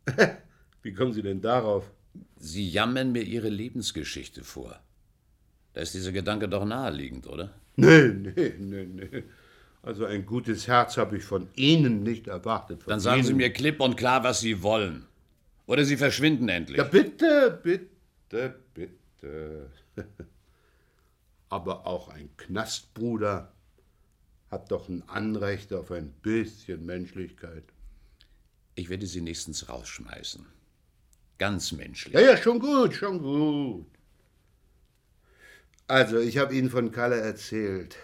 Wie 0.81 0.93
kommen 0.93 1.13
Sie 1.13 1.21
denn 1.21 1.41
darauf? 1.41 1.91
Sie 2.37 2.69
jammern 2.69 3.11
mir 3.11 3.23
Ihre 3.23 3.49
Lebensgeschichte 3.49 4.43
vor. 4.43 4.79
Da 5.73 5.81
ist 5.81 5.93
dieser 5.93 6.11
Gedanke 6.11 6.47
doch 6.49 6.65
naheliegend, 6.65 7.27
oder? 7.27 7.53
Nee, 7.75 8.09
nee, 8.09 8.53
nee, 8.59 8.85
nee. 8.85 9.23
Also 9.81 10.05
ein 10.05 10.25
gutes 10.25 10.67
Herz 10.67 10.97
habe 10.97 11.17
ich 11.17 11.23
von 11.23 11.47
Ihnen 11.55 12.03
nicht 12.03 12.27
erwartet. 12.27 12.81
Dann 12.85 12.99
sagen 12.99 13.19
Ihnen. 13.19 13.27
Sie 13.27 13.33
mir 13.33 13.51
klipp 13.51 13.79
und 13.79 13.95
klar, 13.95 14.23
was 14.23 14.41
Sie 14.41 14.61
wollen. 14.61 15.05
Oder 15.65 15.85
Sie 15.85 15.97
verschwinden 15.97 16.49
endlich. 16.49 16.77
Ja, 16.77 16.83
bitte, 16.83 17.59
bitte, 17.63 18.55
bitte. 18.73 18.98
Aber 21.49 21.87
auch 21.87 22.09
ein 22.09 22.29
Knastbruder 22.37 23.51
hat 24.51 24.71
doch 24.71 24.89
ein 24.89 25.07
Anrecht 25.07 25.73
auf 25.73 25.91
ein 25.91 26.11
bisschen 26.11 26.85
Menschlichkeit. 26.85 27.63
Ich 28.75 28.89
werde 28.89 29.05
Sie 29.05 29.21
nächstens 29.21 29.69
rausschmeißen. 29.69 30.45
Ganz 31.37 31.71
menschlich. 31.71 32.13
Ja, 32.13 32.21
ja, 32.21 32.37
schon 32.37 32.59
gut, 32.59 32.93
schon 32.93 33.19
gut. 33.19 33.85
Also, 35.87 36.19
ich 36.19 36.37
habe 36.37 36.55
Ihnen 36.55 36.69
von 36.69 36.91
Kalle 36.91 37.19
erzählt, 37.19 37.95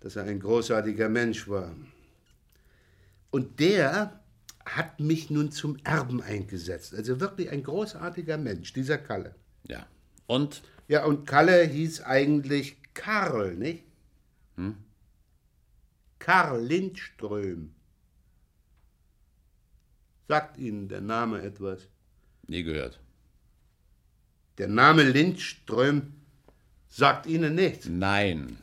dass 0.00 0.16
er 0.16 0.24
ein 0.24 0.40
großartiger 0.40 1.08
Mensch 1.08 1.48
war. 1.48 1.74
Und 3.30 3.60
der 3.60 4.20
hat 4.66 4.98
mich 4.98 5.30
nun 5.30 5.52
zum 5.52 5.76
Erben 5.84 6.20
eingesetzt. 6.20 6.94
Also 6.94 7.20
wirklich 7.20 7.50
ein 7.50 7.62
großartiger 7.62 8.36
Mensch, 8.36 8.72
dieser 8.72 8.98
Kalle. 8.98 9.34
Ja. 9.68 9.86
Und? 10.26 10.62
Ja, 10.88 11.04
und 11.04 11.26
Kalle 11.26 11.62
hieß 11.64 12.02
eigentlich 12.02 12.76
Karl, 12.92 13.54
nicht? 13.54 13.84
Hm? 14.56 14.76
Karl 16.18 16.64
Lindström. 16.64 17.72
Sagt 20.28 20.58
Ihnen 20.58 20.88
der 20.88 21.00
Name 21.00 21.42
etwas? 21.42 21.88
Nie 22.48 22.64
gehört. 22.64 22.98
Der 24.58 24.68
Name 24.68 25.04
Lindström 25.04 26.14
sagt 26.88 27.26
Ihnen 27.26 27.54
nichts? 27.54 27.86
Nein. 27.88 28.58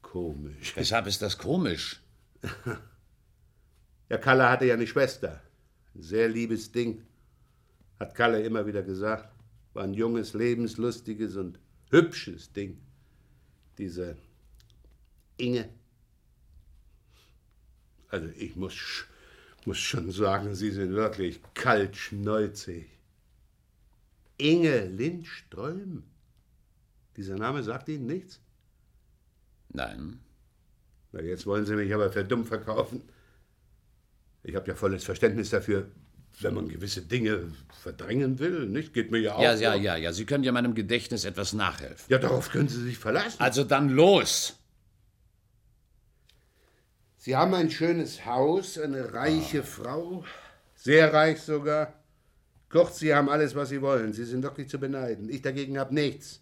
Komisch. 0.00 0.74
Weshalb 0.76 1.06
ist 1.06 1.20
das 1.20 1.36
komisch? 1.36 2.00
ja, 4.08 4.18
Kalle 4.18 4.48
hatte 4.48 4.66
ja 4.66 4.74
eine 4.74 4.86
Schwester. 4.86 5.42
Ein 5.94 6.02
sehr 6.02 6.28
liebes 6.28 6.72
Ding. 6.72 7.02
Hat 7.98 8.14
Kalle 8.14 8.42
immer 8.42 8.66
wieder 8.66 8.82
gesagt. 8.82 9.34
War 9.74 9.84
ein 9.84 9.94
junges, 9.94 10.34
lebenslustiges 10.34 11.36
und 11.36 11.58
hübsches 11.90 12.52
Ding. 12.52 12.78
Diese 13.78 14.16
Inge. 15.36 15.68
Also 18.08 18.28
ich 18.36 18.56
muss 18.56 19.06
muss 19.66 19.78
schon 19.78 20.10
sagen, 20.12 20.54
Sie 20.54 20.70
sind 20.70 20.92
wirklich 20.92 21.40
kaltschnäuzig. 21.54 22.86
Inge 24.38 24.86
Lindström? 24.86 26.04
Dieser 27.16 27.36
Name 27.36 27.62
sagt 27.62 27.88
Ihnen 27.88 28.06
nichts? 28.06 28.40
Nein. 29.70 30.20
Na, 31.12 31.20
jetzt 31.20 31.46
wollen 31.46 31.66
Sie 31.66 31.74
mich 31.74 31.92
aber 31.92 32.12
für 32.12 32.24
dumm 32.24 32.44
verkaufen. 32.44 33.02
Ich 34.46 34.54
habe 34.54 34.68
ja 34.68 34.76
volles 34.76 35.02
Verständnis 35.02 35.50
dafür, 35.50 35.88
wenn 36.38 36.54
man 36.54 36.68
gewisse 36.68 37.02
Dinge 37.02 37.48
verdrängen 37.82 38.38
will, 38.38 38.66
nicht? 38.66 38.94
Geht 38.94 39.10
mir 39.10 39.18
ja 39.18 39.34
auch. 39.34 39.42
Ja, 39.42 39.54
ja, 39.54 39.74
ja, 39.74 39.96
ja. 39.96 40.12
Sie 40.12 40.24
können 40.24 40.44
ja 40.44 40.52
meinem 40.52 40.76
Gedächtnis 40.76 41.24
etwas 41.24 41.52
nachhelfen. 41.52 42.04
Ja, 42.08 42.18
darauf 42.18 42.50
können 42.50 42.68
Sie 42.68 42.80
sich 42.80 42.96
verlassen. 42.96 43.40
Also 43.40 43.64
dann 43.64 43.88
los! 43.88 44.56
Sie 47.16 47.34
haben 47.34 47.54
ein 47.54 47.72
schönes 47.72 48.24
Haus, 48.24 48.78
eine 48.78 49.12
reiche 49.12 49.62
ah. 49.62 49.64
Frau, 49.64 50.24
sehr 50.76 51.12
reich 51.12 51.40
sogar. 51.40 51.94
Kurz, 52.68 53.00
Sie 53.00 53.12
haben 53.12 53.28
alles, 53.28 53.56
was 53.56 53.70
Sie 53.70 53.82
wollen. 53.82 54.12
Sie 54.12 54.24
sind 54.24 54.44
wirklich 54.44 54.68
zu 54.68 54.78
beneiden. 54.78 55.28
Ich 55.28 55.42
dagegen 55.42 55.76
habe 55.76 55.92
nichts. 55.92 56.40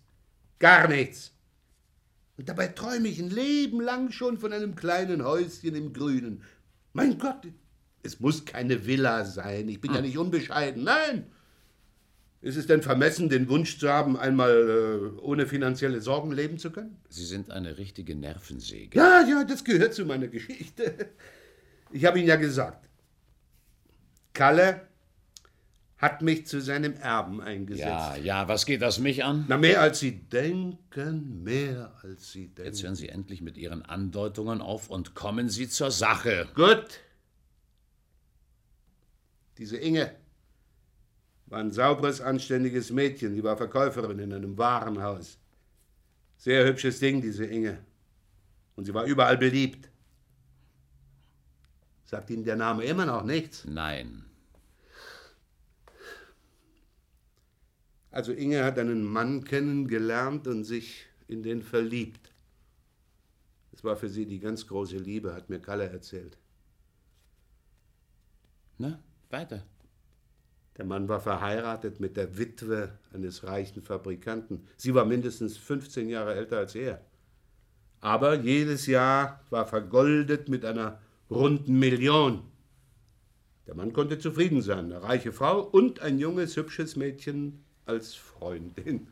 Gar 0.58 0.88
nichts. 0.88 1.32
Und 2.36 2.50
dabei 2.50 2.68
träume 2.68 3.08
ich 3.08 3.18
ein 3.18 3.30
Leben 3.30 3.80
lang 3.80 4.10
schon 4.10 4.36
von 4.36 4.52
einem 4.52 4.74
kleinen 4.74 5.24
Häuschen 5.24 5.74
im 5.74 5.94
Grünen. 5.94 6.42
Mein 6.92 7.18
Gott, 7.18 7.46
es 8.04 8.20
muss 8.20 8.44
keine 8.44 8.86
Villa 8.86 9.24
sein. 9.24 9.68
Ich 9.68 9.80
bin 9.80 9.90
hm. 9.90 9.96
ja 9.96 10.02
nicht 10.02 10.18
unbescheiden. 10.18 10.84
Nein, 10.84 11.26
ist 12.44 12.56
es 12.56 12.66
denn 12.66 12.82
vermessen, 12.82 13.30
den 13.30 13.48
Wunsch 13.48 13.78
zu 13.78 13.88
haben, 13.88 14.18
einmal 14.18 14.50
äh, 14.50 15.20
ohne 15.20 15.46
finanzielle 15.46 16.02
Sorgen 16.02 16.30
leben 16.30 16.58
zu 16.58 16.70
können? 16.70 16.98
Sie 17.08 17.24
sind 17.24 17.50
eine 17.50 17.78
richtige 17.78 18.14
Nervensäge. 18.14 18.98
Ja, 18.98 19.26
ja, 19.26 19.44
das 19.44 19.64
gehört 19.64 19.94
zu 19.94 20.04
meiner 20.04 20.28
Geschichte. 20.28 21.08
Ich 21.90 22.04
habe 22.04 22.18
Ihnen 22.18 22.28
ja 22.28 22.36
gesagt, 22.36 22.86
Kalle 24.34 24.82
hat 25.96 26.20
mich 26.20 26.46
zu 26.46 26.60
seinem 26.60 26.92
Erben 26.94 27.40
eingesetzt. 27.40 27.86
Ja, 27.86 28.16
ja, 28.16 28.46
was 28.46 28.66
geht 28.66 28.82
das 28.82 28.98
mich 28.98 29.24
an? 29.24 29.46
Na, 29.48 29.56
mehr 29.56 29.80
als 29.80 30.00
Sie 30.00 30.12
denken, 30.12 31.42
mehr 31.42 31.94
als 32.02 32.32
Sie 32.32 32.48
denken. 32.48 32.64
Jetzt 32.66 32.82
hören 32.82 32.94
Sie 32.94 33.08
endlich 33.08 33.40
mit 33.40 33.56
Ihren 33.56 33.80
Andeutungen 33.82 34.60
auf 34.60 34.90
und 34.90 35.14
kommen 35.14 35.48
Sie 35.48 35.66
zur 35.66 35.90
Sache. 35.90 36.46
Gut. 36.54 37.00
Diese 39.58 39.76
Inge 39.76 40.14
war 41.46 41.60
ein 41.60 41.70
sauberes, 41.70 42.20
anständiges 42.20 42.90
Mädchen. 42.90 43.34
Sie 43.34 43.44
war 43.44 43.56
Verkäuferin 43.56 44.18
in 44.18 44.32
einem 44.32 44.58
Warenhaus. 44.58 45.38
Sehr 46.36 46.66
hübsches 46.66 46.98
Ding, 46.98 47.20
diese 47.20 47.44
Inge. 47.44 47.78
Und 48.76 48.86
sie 48.86 48.94
war 48.94 49.04
überall 49.04 49.38
beliebt. 49.38 49.88
Sagt 52.04 52.30
Ihnen 52.30 52.44
der 52.44 52.56
Name 52.56 52.84
immer 52.84 53.06
noch 53.06 53.24
nichts? 53.24 53.64
Nein. 53.64 54.24
Also 58.10 58.32
Inge 58.32 58.64
hat 58.64 58.78
einen 58.78 59.02
Mann 59.02 59.44
kennengelernt 59.44 60.46
und 60.46 60.64
sich 60.64 61.06
in 61.26 61.42
den 61.42 61.62
verliebt. 61.62 62.32
Es 63.72 63.82
war 63.82 63.96
für 63.96 64.08
sie 64.08 64.26
die 64.26 64.38
ganz 64.38 64.66
große 64.66 64.98
Liebe, 64.98 65.34
hat 65.34 65.50
mir 65.50 65.58
Kalle 65.58 65.88
erzählt. 65.88 66.38
Na, 68.78 69.02
weiter. 69.34 69.64
Der 70.76 70.84
Mann 70.84 71.08
war 71.08 71.20
verheiratet 71.20 72.00
mit 72.00 72.16
der 72.16 72.36
Witwe 72.38 72.98
eines 73.12 73.44
reichen 73.44 73.82
Fabrikanten. 73.82 74.66
Sie 74.76 74.94
war 74.94 75.04
mindestens 75.04 75.56
15 75.56 76.08
Jahre 76.08 76.34
älter 76.34 76.58
als 76.58 76.74
er. 76.74 77.00
Aber 78.00 78.34
jedes 78.34 78.86
Jahr 78.86 79.40
war 79.50 79.66
vergoldet 79.66 80.48
mit 80.48 80.64
einer 80.64 81.00
runden 81.30 81.78
Million. 81.78 82.42
Der 83.66 83.74
Mann 83.74 83.92
konnte 83.92 84.18
zufrieden 84.18 84.62
sein, 84.62 84.92
eine 84.92 85.02
reiche 85.02 85.32
Frau 85.32 85.60
und 85.60 86.00
ein 86.00 86.18
junges, 86.18 86.56
hübsches 86.56 86.96
Mädchen 86.96 87.64
als 87.86 88.14
Freundin. 88.14 89.08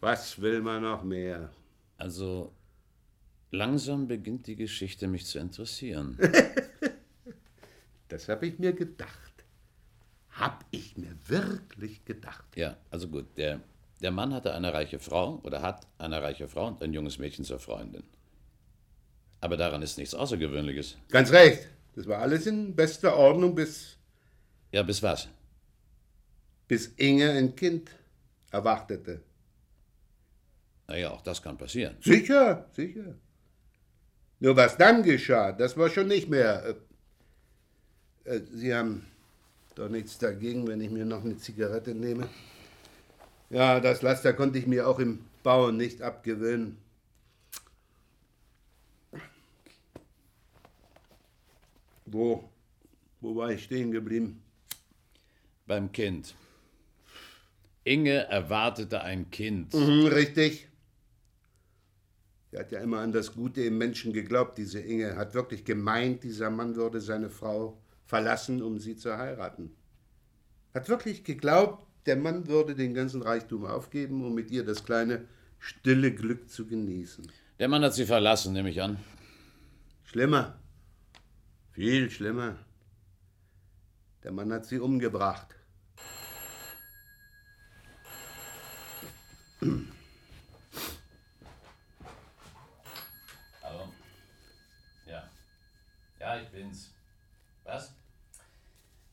Was 0.00 0.40
will 0.40 0.62
man 0.62 0.82
noch 0.82 1.04
mehr? 1.04 1.50
Also, 1.96 2.52
langsam 3.50 4.08
beginnt 4.08 4.46
die 4.46 4.56
Geschichte 4.56 5.06
mich 5.06 5.26
zu 5.26 5.38
interessieren. 5.38 6.18
das 8.08 8.28
habe 8.28 8.46
ich 8.46 8.58
mir 8.58 8.72
gedacht. 8.72 9.27
Hab 10.38 10.64
ich 10.70 10.96
mir 10.96 11.16
wirklich 11.26 12.04
gedacht. 12.04 12.44
Ja, 12.54 12.76
also 12.90 13.08
gut. 13.08 13.36
Der, 13.36 13.60
der 14.00 14.12
Mann 14.12 14.32
hatte 14.32 14.54
eine 14.54 14.72
reiche 14.72 15.00
Frau 15.00 15.40
oder 15.42 15.62
hat 15.62 15.86
eine 15.98 16.22
reiche 16.22 16.46
Frau 16.48 16.68
und 16.68 16.80
ein 16.82 16.92
junges 16.92 17.18
Mädchen 17.18 17.44
zur 17.44 17.58
Freundin. 17.58 18.04
Aber 19.40 19.56
daran 19.56 19.82
ist 19.82 19.98
nichts 19.98 20.14
Außergewöhnliches. 20.14 20.96
Ganz 21.08 21.32
recht. 21.32 21.68
Das 21.96 22.06
war 22.06 22.18
alles 22.18 22.46
in 22.46 22.76
bester 22.76 23.16
Ordnung 23.16 23.54
bis. 23.54 23.96
Ja, 24.70 24.82
bis 24.82 25.02
was? 25.02 25.28
Bis 26.68 26.86
Inge 26.96 27.30
ein 27.30 27.56
Kind 27.56 27.90
erwartete. 28.50 29.22
Naja, 30.86 31.10
auch 31.10 31.22
das 31.22 31.42
kann 31.42 31.58
passieren. 31.58 31.96
Sicher, 32.00 32.66
sicher. 32.72 33.14
Nur 34.40 34.56
was 34.56 34.76
dann 34.76 35.02
geschah, 35.02 35.52
das 35.52 35.76
war 35.76 35.90
schon 35.90 36.06
nicht 36.06 36.28
mehr. 36.28 36.76
Äh, 38.24 38.36
äh, 38.36 38.40
Sie 38.52 38.72
haben 38.74 39.06
doch 39.78 39.88
nichts 39.88 40.18
dagegen, 40.18 40.66
wenn 40.66 40.80
ich 40.80 40.90
mir 40.90 41.04
noch 41.04 41.24
eine 41.24 41.36
Zigarette 41.36 41.94
nehme. 41.94 42.28
Ja, 43.48 43.80
das 43.80 44.02
Laster 44.02 44.32
konnte 44.32 44.58
ich 44.58 44.66
mir 44.66 44.88
auch 44.88 44.98
im 44.98 45.20
Bauen 45.42 45.76
nicht 45.76 46.02
abgewöhnen. 46.02 46.76
Wo? 52.06 52.48
Wo 53.20 53.36
war 53.36 53.52
ich 53.52 53.64
stehen 53.64 53.92
geblieben? 53.92 54.42
Beim 55.66 55.92
Kind. 55.92 56.34
Inge 57.84 58.26
erwartete 58.28 59.02
ein 59.02 59.30
Kind. 59.30 59.74
Mhm, 59.74 60.06
richtig. 60.06 60.68
Er 62.50 62.60
hat 62.60 62.72
ja 62.72 62.80
immer 62.80 62.98
an 62.98 63.12
das 63.12 63.34
Gute 63.34 63.62
im 63.62 63.78
Menschen 63.78 64.12
geglaubt, 64.12 64.58
diese 64.58 64.80
Inge. 64.80 65.16
Hat 65.16 65.34
wirklich 65.34 65.64
gemeint, 65.64 66.24
dieser 66.24 66.50
Mann 66.50 66.76
würde 66.76 67.00
seine 67.00 67.30
Frau 67.30 67.78
verlassen, 68.08 68.62
um 68.62 68.78
sie 68.78 68.96
zu 68.96 69.16
heiraten. 69.16 69.76
Hat 70.74 70.88
wirklich 70.88 71.24
geglaubt, 71.24 71.86
der 72.06 72.16
Mann 72.16 72.46
würde 72.46 72.74
den 72.74 72.94
ganzen 72.94 73.20
Reichtum 73.20 73.66
aufgeben, 73.66 74.24
um 74.24 74.34
mit 74.34 74.50
ihr 74.50 74.64
das 74.64 74.84
kleine, 74.84 75.28
stille 75.58 76.12
Glück 76.12 76.48
zu 76.48 76.66
genießen. 76.66 77.30
Der 77.58 77.68
Mann 77.68 77.84
hat 77.84 77.94
sie 77.94 78.06
verlassen, 78.06 78.54
nehme 78.54 78.70
ich 78.70 78.80
an. 78.80 78.98
Schlimmer. 80.04 80.58
Viel 81.72 82.10
schlimmer. 82.10 82.56
Der 84.24 84.32
Mann 84.32 84.50
hat 84.52 84.64
sie 84.64 84.78
umgebracht. 84.78 85.54
Hallo? 93.62 93.92
Ja. 95.06 95.28
Ja, 96.18 96.40
ich 96.40 96.48
bin's. 96.48 96.90
Was? 97.64 97.97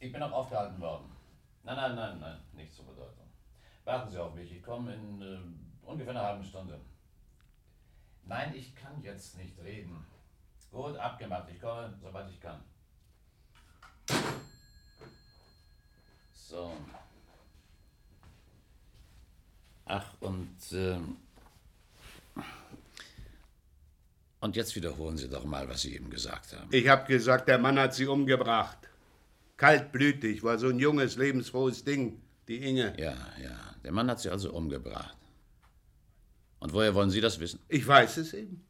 Ich 0.06 0.14
bin 0.14 0.22
auch 0.22 0.32
aufgehalten 0.32 0.80
worden. 0.80 1.12
Nein, 1.64 1.76
nein, 1.76 1.96
nein, 1.96 2.20
nein, 2.20 2.38
nicht 2.54 2.72
zur 2.72 2.86
Bedeutung. 2.86 3.28
Warten 3.86 4.12
Sie 4.12 4.20
auf 4.20 4.36
mich, 4.36 4.52
ich 4.52 4.62
komme 4.62 4.94
in 4.94 5.22
äh, 5.22 5.40
Ungefähr 5.84 6.12
eine 6.12 6.22
halbe 6.22 6.44
Stunde. 6.44 6.80
Nein, 8.24 8.54
ich 8.56 8.76
kann 8.76 9.02
jetzt 9.02 9.36
nicht 9.38 9.58
reden. 9.60 10.06
Gut, 10.72 10.96
abgemacht. 10.98 11.50
Ich 11.52 11.60
komme, 11.60 11.98
sobald 12.02 12.30
ich 12.30 12.40
kann. 12.40 12.62
So. 16.34 16.72
Ach, 19.86 20.14
und. 20.20 20.58
Ähm 20.72 21.18
und 24.40 24.56
jetzt 24.56 24.76
wiederholen 24.76 25.18
Sie 25.18 25.30
doch 25.30 25.46
mal, 25.46 25.68
was 25.68 25.82
Sie 25.82 25.96
eben 25.96 26.12
gesagt 26.12 26.54
haben. 26.54 26.70
Ich 26.72 26.88
habe 26.88 27.08
gesagt, 27.08 27.48
der 27.48 27.58
Mann 27.58 27.80
hat 27.80 27.96
sie 27.96 28.06
umgebracht. 28.06 28.78
Kaltblütig, 29.58 30.44
war 30.44 30.58
so 30.58 30.68
ein 30.68 30.80
junges, 30.80 31.16
lebensfrohes 31.16 31.84
Ding, 31.84 32.22
die 32.48 32.58
Inge. 32.58 32.94
Ja, 32.98 33.16
ja. 33.42 33.76
Der 33.84 33.92
Mann 33.92 34.10
hat 34.10 34.20
sie 34.20 34.30
also 34.30 34.52
umgebracht. 34.52 35.18
Und 36.60 36.74
woher 36.74 36.94
wollen 36.96 37.10
Sie 37.12 37.22
das 37.22 37.40
wissen? 37.40 37.60
Ich 37.70 37.88
weiß 37.88 38.18
es 38.18 38.34
eben. 38.34 38.66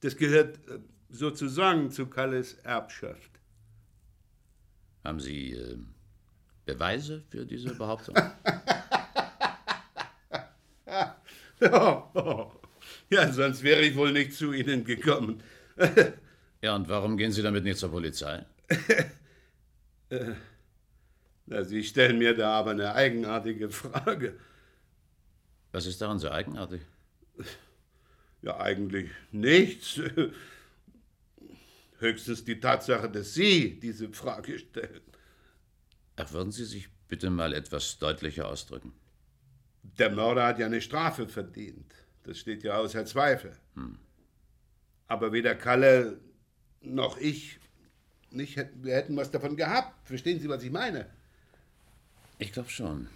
Das 0.00 0.16
gehört 0.16 0.56
äh, 0.68 0.78
sozusagen 1.10 1.90
zu 1.90 2.06
Kalles 2.06 2.54
Erbschaft. 2.62 3.30
Haben 5.04 5.20
Sie 5.20 5.52
äh, 5.52 5.76
Beweise 6.64 7.22
für 7.28 7.44
diese 7.44 7.74
Behauptung? 7.74 8.14
ja, 13.10 13.32
sonst 13.32 13.62
wäre 13.62 13.82
ich 13.82 13.94
wohl 13.96 14.12
nicht 14.12 14.32
zu 14.32 14.52
Ihnen 14.52 14.84
gekommen. 14.84 15.42
ja, 16.62 16.74
und 16.74 16.88
warum 16.88 17.16
gehen 17.16 17.32
Sie 17.32 17.42
damit 17.42 17.64
nicht 17.64 17.78
zur 17.78 17.90
Polizei? 17.90 18.46
Na, 21.46 21.64
Sie 21.64 21.82
stellen 21.84 22.18
mir 22.18 22.34
da 22.34 22.58
aber 22.58 22.72
eine 22.72 22.94
eigenartige 22.94 23.70
Frage. 23.70 24.38
Was 25.72 25.86
ist 25.86 26.00
daran 26.00 26.18
so 26.18 26.30
eigenartig? 26.30 26.82
Ja, 28.42 28.58
eigentlich 28.58 29.10
nichts. 29.30 30.00
Höchstens 31.98 32.44
die 32.44 32.58
Tatsache, 32.58 33.10
dass 33.10 33.34
Sie 33.34 33.78
diese 33.78 34.08
Frage 34.10 34.58
stellen. 34.58 35.02
Ach, 36.16 36.32
würden 36.32 36.50
Sie 36.50 36.64
sich 36.64 36.88
bitte 37.08 37.30
mal 37.30 37.52
etwas 37.52 37.98
deutlicher 37.98 38.48
ausdrücken? 38.48 38.92
Der 39.82 40.10
Mörder 40.10 40.46
hat 40.46 40.58
ja 40.58 40.66
eine 40.66 40.80
Strafe 40.80 41.28
verdient. 41.28 41.94
Das 42.24 42.38
steht 42.38 42.62
ja 42.62 42.76
außer 42.78 43.04
Zweifel. 43.04 43.52
Hm. 43.74 43.98
Aber 45.08 45.32
weder 45.32 45.54
Kalle 45.54 46.20
noch 46.80 47.18
ich 47.18 47.60
nicht, 48.32 48.56
wir 48.82 48.94
hätten 48.94 49.16
was 49.16 49.30
davon 49.30 49.56
gehabt. 49.56 50.06
Verstehen 50.06 50.40
Sie, 50.40 50.48
was 50.48 50.62
ich 50.62 50.70
meine? 50.70 51.06
Ich 52.38 52.52
glaube 52.52 52.70
schon. 52.70 53.08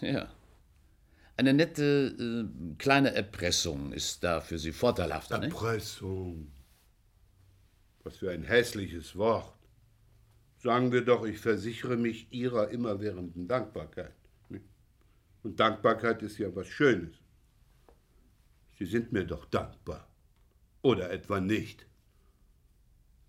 Ja. 0.00 0.28
Eine 1.36 1.54
nette 1.54 2.14
äh, 2.18 2.74
kleine 2.78 3.14
Erpressung 3.14 3.92
ist 3.92 4.22
da 4.22 4.40
für 4.40 4.58
Sie 4.58 4.72
vorteilhafter, 4.72 5.38
ne? 5.38 5.46
Erpressung. 5.46 6.52
Was 8.04 8.16
für 8.16 8.30
ein 8.30 8.42
hässliches 8.42 9.16
Wort. 9.16 9.54
Sagen 10.58 10.92
wir 10.92 11.04
doch, 11.04 11.24
ich 11.24 11.38
versichere 11.38 11.96
mich 11.96 12.32
Ihrer 12.32 12.68
immerwährenden 12.70 13.48
Dankbarkeit. 13.48 14.14
Und 15.42 15.58
Dankbarkeit 15.58 16.22
ist 16.22 16.38
ja 16.38 16.54
was 16.54 16.68
Schönes. 16.68 17.16
Sie 18.78 18.86
sind 18.86 19.12
mir 19.12 19.24
doch 19.24 19.44
dankbar. 19.46 20.08
Oder 20.82 21.10
etwa 21.10 21.40
nicht? 21.40 21.86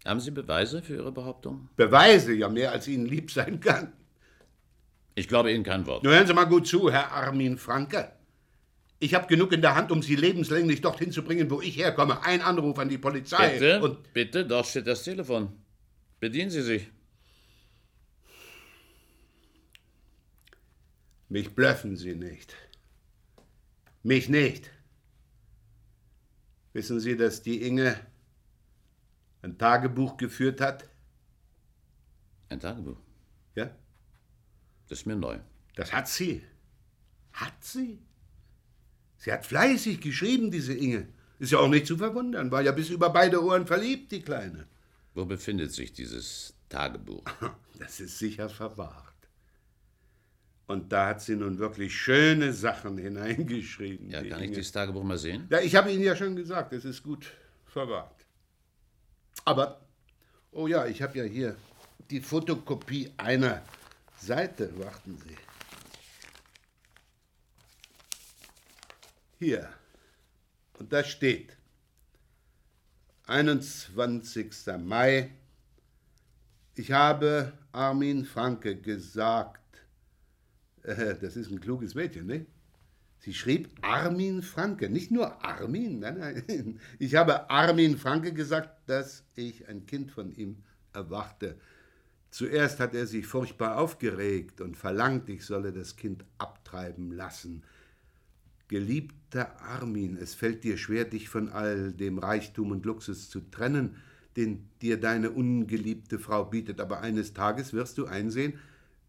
Haben 0.06 0.20
Sie 0.20 0.32
Beweise 0.32 0.82
für 0.82 0.96
Ihre 0.96 1.12
Behauptung? 1.12 1.70
Beweise, 1.76 2.34
ja 2.34 2.50
mehr 2.50 2.72
als 2.72 2.88
Ihnen 2.88 3.06
lieb 3.06 3.32
sein 3.32 3.60
kann. 3.60 3.94
Ich 5.16 5.28
glaube 5.28 5.52
Ihnen 5.52 5.64
kein 5.64 5.86
Wort. 5.86 6.04
Nur 6.04 6.14
hören 6.14 6.28
Sie 6.28 6.34
mal 6.34 6.46
gut 6.46 6.68
zu, 6.68 6.92
Herr 6.92 7.12
Armin 7.12 7.58
Franke. 7.58 8.12
Ich 9.00 9.14
habe 9.14 9.28
genug 9.28 9.52
in 9.52 9.62
der 9.62 9.76
Hand, 9.76 9.92
um 9.92 10.02
Sie 10.02 10.16
lebenslänglich 10.16 10.82
dorthin 10.82 11.12
zu 11.12 11.24
bringen, 11.24 11.50
wo 11.50 11.62
ich 11.62 11.78
herkomme. 11.78 12.24
Ein 12.24 12.42
Anruf 12.42 12.80
an 12.80 12.90
die 12.90 12.98
Polizei. 12.98 13.60
Bitte, 13.60 13.82
und 13.82 14.14
bitte, 14.14 14.46
dort 14.46 14.66
steht 14.68 14.88
das 14.88 15.04
Telefon. 15.04 15.52
Bedienen 16.20 16.50
Sie 16.50 16.62
sich. 16.62 16.90
Mich 21.30 21.54
blöffen 21.56 21.96
Sie 21.98 22.16
nicht. 22.16 22.56
Mich 24.04 24.30
nicht. 24.30 24.70
Wissen 26.74 27.00
Sie, 27.00 27.16
dass 27.16 27.42
die 27.42 27.62
Inge 27.62 28.00
ein 29.44 29.58
Tagebuch 29.58 30.18
geführt 30.18 30.60
hat? 30.62 30.90
Ein 32.50 32.60
Tagebuch? 32.60 32.98
Ja. 33.56 33.70
Das 34.90 35.00
ist 35.00 35.06
mir 35.06 35.16
neu. 35.16 35.38
Das 35.76 35.94
hat 35.94 36.08
sie. 36.08 36.44
Hat 37.34 37.64
sie? 37.64 38.00
Sie 39.18 39.32
hat 39.32 39.46
fleißig 39.46 40.02
geschrieben, 40.02 40.50
diese 40.52 40.74
Inge. 40.74 41.08
Ist 41.40 41.52
ja 41.52 41.60
auch 41.60 41.68
nicht 41.68 41.88
zu 41.88 41.98
verwundern. 41.98 42.52
War 42.52 42.62
ja 42.62 42.72
bis 42.72 42.90
über 42.90 43.10
beide 43.10 43.44
Ohren 43.44 43.68
verliebt, 43.68 44.12
die 44.12 44.22
Kleine. 44.22 44.68
Wo 45.14 45.26
befindet 45.26 45.72
sich 45.72 45.94
dieses 45.94 46.56
Tagebuch? 46.70 47.24
Das 47.80 48.00
ist 48.00 48.20
sicher 48.20 48.50
verwahrt. 48.50 49.14
Und 50.68 50.94
da 50.94 51.08
hat 51.08 51.22
sie 51.22 51.36
nun 51.36 51.58
wirklich 51.58 51.94
schöne 51.94 52.54
Sachen 52.54 52.98
hineingeschrieben. 53.00 54.12
Ja, 54.12 54.20
kann 54.22 54.40
Inge. 54.40 54.46
ich 54.46 54.52
dieses 54.52 54.72
Tagebuch 54.72 55.04
mal 55.04 55.18
sehen? 55.18 55.48
Ja, 55.50 55.60
ich 55.60 55.76
habe 55.76 55.92
Ihnen 55.92 56.04
ja 56.04 56.16
schon 56.16 56.36
gesagt, 56.36 56.72
es 56.72 56.86
ist 56.86 57.02
gut 57.02 57.34
verwahrt. 57.66 58.23
Aber, 59.46 59.82
oh 60.52 60.68
ja, 60.68 60.86
ich 60.86 61.02
habe 61.02 61.18
ja 61.18 61.24
hier 61.24 61.58
die 62.10 62.22
Fotokopie 62.22 63.12
einer 63.18 63.62
Seite, 64.18 64.78
warten 64.80 65.18
Sie. 65.18 65.36
Hier. 69.40 69.70
Und 70.80 70.94
da 70.94 71.04
steht 71.04 71.58
21. 73.28 74.52
Mai. 74.80 75.32
Ich 76.76 76.92
habe 76.92 77.54
Armin 77.72 78.26
Franke 78.26 78.80
gesagt. 78.80 79.60
Äh, 80.84 81.16
das 81.22 81.36
ist 81.36 81.52
ein 81.52 81.60
kluges 81.60 81.96
Mädchen, 81.96 82.28
ne? 82.28 82.46
Sie 83.24 83.34
schrieb 83.34 83.70
Armin 83.82 84.42
Franke, 84.42 84.90
nicht 84.90 85.10
nur 85.10 85.46
Armin, 85.46 86.00
nein, 86.00 86.18
nein. 86.18 86.80
Ich 87.00 87.16
habe 87.16 87.50
Armin 87.50 87.98
Franke 87.98 88.34
gesagt, 88.34 88.90
dass 88.90 89.24
ich 89.36 89.70
ein 89.70 89.86
Kind 89.86 90.12
von 90.12 90.36
ihm 90.36 90.58
erwarte. 90.92 91.58
Zuerst 92.32 92.82
hat 92.82 92.94
er 92.94 93.08
sich 93.08 93.26
furchtbar 93.26 93.78
aufgeregt 93.78 94.60
und 94.60 94.76
verlangt, 94.76 95.30
ich 95.30 95.46
solle 95.46 95.72
das 95.72 95.96
Kind 95.96 96.26
abtreiben 96.38 97.14
lassen. 97.14 97.64
Geliebter 98.68 99.58
Armin, 99.62 100.18
es 100.18 100.34
fällt 100.36 100.66
dir 100.66 100.76
schwer, 100.76 101.06
dich 101.06 101.30
von 101.30 101.48
all 101.48 101.94
dem 101.94 102.18
Reichtum 102.18 102.72
und 102.72 102.86
Luxus 102.86 103.30
zu 103.30 103.40
trennen, 103.40 103.96
den 104.36 104.68
dir 104.82 105.00
deine 105.00 105.32
ungeliebte 105.32 106.20
Frau 106.20 106.44
bietet, 106.44 106.82
aber 106.82 107.00
eines 107.00 107.34
Tages 107.34 107.72
wirst 107.72 107.98
du 108.00 108.06
einsehen, 108.06 108.60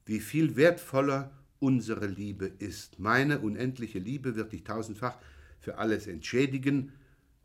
wie 0.06 0.20
viel 0.20 0.54
wertvoller 0.54 1.32
unsere 1.64 2.06
Liebe 2.06 2.46
ist. 2.46 2.98
Meine 2.98 3.38
unendliche 3.38 3.98
Liebe 3.98 4.36
wird 4.36 4.52
dich 4.52 4.64
tausendfach 4.64 5.16
für 5.60 5.78
alles 5.78 6.06
entschädigen, 6.06 6.92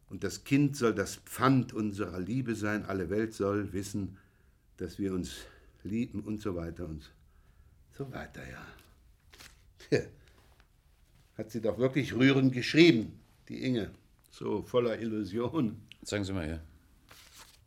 und 0.09 0.23
das 0.23 0.43
Kind 0.43 0.75
soll 0.75 0.95
das 0.95 1.17
Pfand 1.17 1.71
unserer 1.71 2.19
Liebe 2.19 2.55
sein. 2.55 2.83
Alle 2.85 3.09
Welt 3.11 3.33
soll 3.33 3.73
wissen, 3.73 4.17
dass 4.77 4.97
wir 4.97 5.13
uns 5.13 5.35
lieben 5.83 6.21
und 6.21 6.41
so 6.41 6.55
weiter 6.55 6.85
und 6.85 7.11
so 7.91 8.11
weiter, 8.11 8.41
ja. 8.49 9.99
Hat 11.37 11.51
sie 11.51 11.61
doch 11.61 11.77
wirklich 11.77 12.13
rührend 12.13 12.53
geschrieben, 12.53 13.19
die 13.47 13.63
Inge. 13.63 13.91
So 14.31 14.63
voller 14.63 14.99
Illusion. 14.99 15.79
Zeigen 16.03 16.23
Sie 16.23 16.33
mal 16.33 16.45
her. 16.45 16.63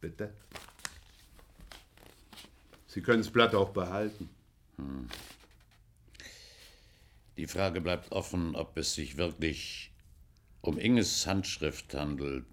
Bitte. 0.00 0.34
Sie 2.88 3.00
können 3.02 3.22
das 3.22 3.30
Blatt 3.30 3.54
auch 3.54 3.70
behalten. 3.70 4.28
Hm. 4.76 5.06
Die 7.37 7.47
Frage 7.47 7.81
bleibt 7.81 8.12
offen, 8.12 8.55
ob 8.55 8.77
es 8.77 8.95
sich 8.95 9.16
wirklich 9.16 9.90
um 10.61 10.79
Inges 10.79 11.27
Handschrift 11.27 11.95
handelt. 11.95 12.45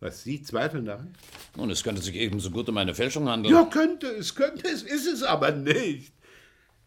Was 0.00 0.22
Sie 0.22 0.42
zweifeln 0.42 0.84
daran? 0.84 1.14
Nun, 1.56 1.70
es 1.70 1.82
könnte 1.82 2.02
sich 2.02 2.14
ebenso 2.14 2.50
gut 2.50 2.68
um 2.68 2.76
eine 2.76 2.94
Fälschung 2.94 3.28
handeln. 3.28 3.52
Ja, 3.52 3.64
könnte 3.64 4.06
es, 4.06 4.34
könnte 4.34 4.68
es, 4.68 4.82
ist 4.82 5.06
es 5.06 5.22
aber 5.22 5.50
nicht. 5.50 6.12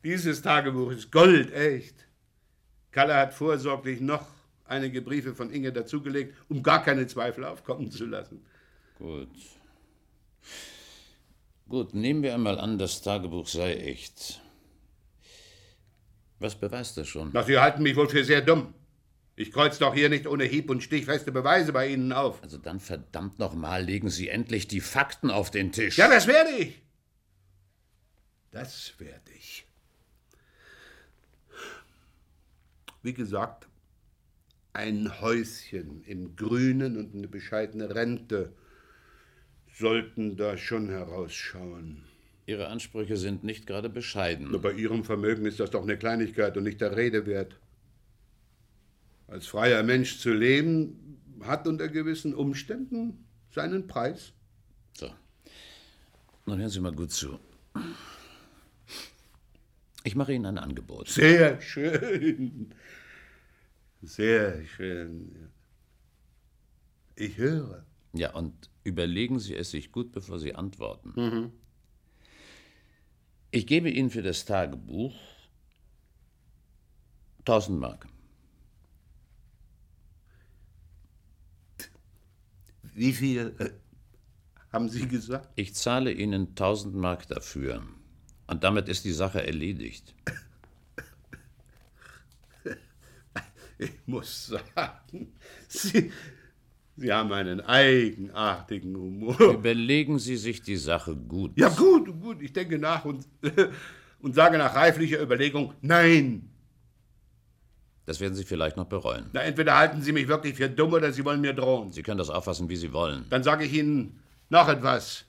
Dieses 0.04 0.42
Tagebuch 0.42 0.92
ist 0.92 1.12
goldecht. 1.12 1.96
Kalle 2.92 3.16
hat 3.16 3.34
vorsorglich 3.34 4.00
noch 4.00 4.26
einige 4.66 5.02
Briefe 5.02 5.36
von 5.36 5.52
Inge 5.52 5.74
dazugelegt, 5.74 6.36
um 6.50 6.64
gar 6.64 6.84
keine 6.84 7.06
Zweifel 7.08 7.44
aufkommen 7.44 7.92
zu 7.92 8.06
lassen. 8.06 8.46
Gut. 8.98 9.30
Gut, 11.68 11.94
nehmen 11.94 12.24
wir 12.24 12.34
einmal 12.34 12.60
an, 12.60 12.78
das 12.78 13.02
Tagebuch 13.02 13.48
sei 13.48 13.76
echt. 13.76 14.41
Was 16.42 16.60
beweist 16.60 16.98
das 16.98 17.08
schon? 17.08 17.30
Na, 17.34 17.44
Sie 17.44 17.60
halten 17.60 17.84
mich 17.84 17.96
wohl 17.96 18.10
für 18.10 18.24
sehr 18.24 18.42
dumm. 18.42 18.74
Ich 19.36 19.52
kreuz 19.52 19.78
doch 19.78 19.94
hier 19.94 20.10
nicht 20.10 20.26
ohne 20.26 20.44
hieb- 20.44 20.72
und 20.72 20.82
stichfeste 20.82 21.32
Beweise 21.32 21.72
bei 21.72 21.88
Ihnen 21.88 22.12
auf. 22.12 22.42
Also 22.42 22.58
dann 22.58 22.80
verdammt 22.80 23.38
nochmal, 23.38 23.84
legen 23.84 24.10
Sie 24.10 24.28
endlich 24.28 24.68
die 24.68 24.82
Fakten 24.82 25.30
auf 25.30 25.52
den 25.52 25.72
Tisch. 25.72 25.98
Ja, 25.98 26.10
das 26.10 26.26
werde 26.26 26.50
ich. 26.52 26.82
Das 28.50 28.94
werde 29.00 29.32
ich. 29.38 29.66
Wie 33.04 33.14
gesagt, 33.14 33.68
Ein 34.74 35.22
Häuschen 35.22 36.02
im 36.06 36.36
Grünen 36.36 36.98
und 36.98 37.14
eine 37.14 37.28
bescheidene 37.28 37.94
Rente 37.94 38.56
sollten 39.74 40.38
da 40.38 40.58
schon 40.58 40.90
herausschauen. 40.90 42.06
Ihre 42.52 42.68
Ansprüche 42.68 43.16
sind 43.16 43.46
nicht 43.46 43.66
gerade 43.66 43.90
bescheiden. 43.90 44.52
Nur 44.52 44.62
bei 44.62 44.74
Ihrem 44.74 45.06
Vermögen 45.06 45.46
ist 45.46 45.62
das 45.62 45.72
doch 45.72 45.84
eine 45.84 45.98
Kleinigkeit 45.98 46.58
und 46.58 46.64
nicht 46.64 46.82
der 46.82 46.98
Rede 46.98 47.26
wert. 47.26 47.56
Als 49.28 49.48
freier 49.48 49.84
Mensch 49.84 50.20
zu 50.20 50.34
leben, 50.34 51.18
hat 51.44 51.66
unter 51.66 51.88
gewissen 51.88 52.36
Umständen 52.36 53.26
seinen 53.52 53.88
Preis. 53.88 54.34
So. 54.98 55.10
Nun 56.46 56.60
hören 56.60 56.70
Sie 56.70 56.82
mal 56.82 56.92
gut 56.92 57.12
zu. 57.12 57.40
Ich 60.04 60.16
mache 60.16 60.34
Ihnen 60.34 60.46
ein 60.46 60.58
Angebot. 60.58 61.08
Sehr 61.08 61.62
schön. 61.62 62.74
Sehr 64.02 64.66
schön. 64.66 65.50
Ich 67.16 67.38
höre. 67.38 67.86
Ja, 68.12 68.34
und 68.34 68.70
überlegen 68.84 69.40
Sie 69.40 69.56
es 69.56 69.72
sich 69.72 69.94
gut, 69.94 70.12
bevor 70.12 70.38
Sie 70.38 70.54
antworten. 70.54 71.14
Mhm. 71.16 71.52
Ich 73.52 73.68
gebe 73.68 73.90
Ihnen 73.90 74.10
für 74.10 74.22
das 74.22 74.46
Tagebuch 74.46 75.14
1000 77.40 77.80
Mark. 77.80 78.08
Wie 82.94 83.12
viel 83.12 83.56
äh, 83.60 83.72
haben 84.72 84.88
Sie 84.88 85.06
gesagt? 85.08 85.50
Ich 85.56 85.76
zahle 85.76 86.14
Ihnen 86.14 86.50
1000 86.50 86.96
Mark 86.96 87.28
dafür. 87.28 87.84
Und 88.48 88.64
damit 88.64 88.88
ist 88.88 89.04
die 89.04 89.14
Sache 89.14 89.46
erledigt. 89.46 90.16
Ich 93.78 94.06
muss 94.06 94.46
sagen, 94.46 95.34
Sie, 95.68 96.12
Sie 96.98 97.12
haben 97.12 97.32
einen 97.32 97.62
eigenartigen 97.62 98.96
Humor. 98.96 99.40
Überlegen 99.54 100.20
Sie 100.20 100.38
sich 100.38 100.62
die 100.62 100.76
Sache 100.76 101.16
gut. 101.16 101.58
Ja, 101.58 101.70
gut, 101.70 102.08
gut. 102.22 102.42
Ich 102.42 102.54
denke 102.54 102.78
nach 102.78 103.06
und, 103.06 103.26
und 104.20 104.36
sage 104.36 104.58
nach 104.58 104.76
reiflicher 104.76 105.22
Überlegung 105.22 105.74
Nein. 105.82 106.48
Das 108.06 108.20
werden 108.20 108.34
Sie 108.34 108.44
vielleicht 108.44 108.78
noch 108.78 108.88
bereuen. 108.88 109.30
Na, 109.32 109.42
entweder 109.42 109.78
halten 109.78 110.02
Sie 110.02 110.12
mich 110.12 110.28
wirklich 110.28 110.56
für 110.56 110.70
dumm 110.70 110.94
oder 110.94 111.14
Sie 111.14 111.24
wollen 111.24 111.40
mir 111.40 111.54
drohen. 111.54 111.92
Sie 111.92 112.04
können 112.04 112.18
das 112.18 112.30
auffassen, 112.30 112.68
wie 112.68 112.76
Sie 112.76 112.92
wollen. 112.92 113.26
Dann 113.30 113.44
sage 113.44 113.64
ich 113.66 113.74
Ihnen 113.74 114.20
noch 114.50 114.68
etwas. 114.68 115.26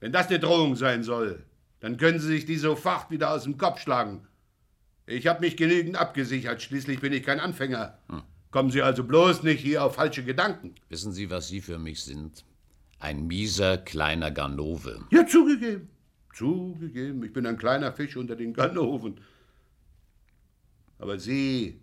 Wenn 0.00 0.12
das 0.12 0.26
eine 0.28 0.40
Drohung 0.40 0.76
sein 0.76 1.02
soll, 1.02 1.44
dann 1.80 1.96
können 1.96 2.18
Sie 2.18 2.26
sich 2.26 2.44
diese 2.44 2.76
Fahrt 2.76 3.10
wieder 3.10 3.30
aus 3.30 3.44
dem 3.44 3.56
Kopf 3.56 3.80
schlagen. 3.80 4.26
Ich 5.06 5.26
habe 5.26 5.40
mich 5.40 5.56
genügend 5.56 5.96
abgesichert. 5.96 6.60
Schließlich 6.60 7.00
bin 7.00 7.12
ich 7.12 7.22
kein 7.22 7.40
Anfänger. 7.40 7.98
Hm. 8.08 8.22
Kommen 8.52 8.70
Sie 8.70 8.82
also 8.82 9.02
bloß 9.02 9.42
nicht 9.42 9.60
hier 9.60 9.82
auf 9.82 9.94
falsche 9.96 10.22
Gedanken. 10.22 10.74
Wissen 10.90 11.12
Sie, 11.12 11.30
was 11.30 11.48
Sie 11.48 11.62
für 11.62 11.78
mich 11.78 12.02
sind? 12.04 12.44
Ein 13.00 13.26
mieser, 13.26 13.78
kleiner 13.78 14.30
Ganove. 14.30 15.04
Ja, 15.10 15.26
zugegeben. 15.26 15.88
Zugegeben. 16.34 17.24
Ich 17.24 17.32
bin 17.32 17.46
ein 17.46 17.56
kleiner 17.56 17.92
Fisch 17.92 18.16
unter 18.16 18.36
den 18.36 18.52
Ganoven. 18.52 19.20
Aber 20.98 21.18
Sie, 21.18 21.80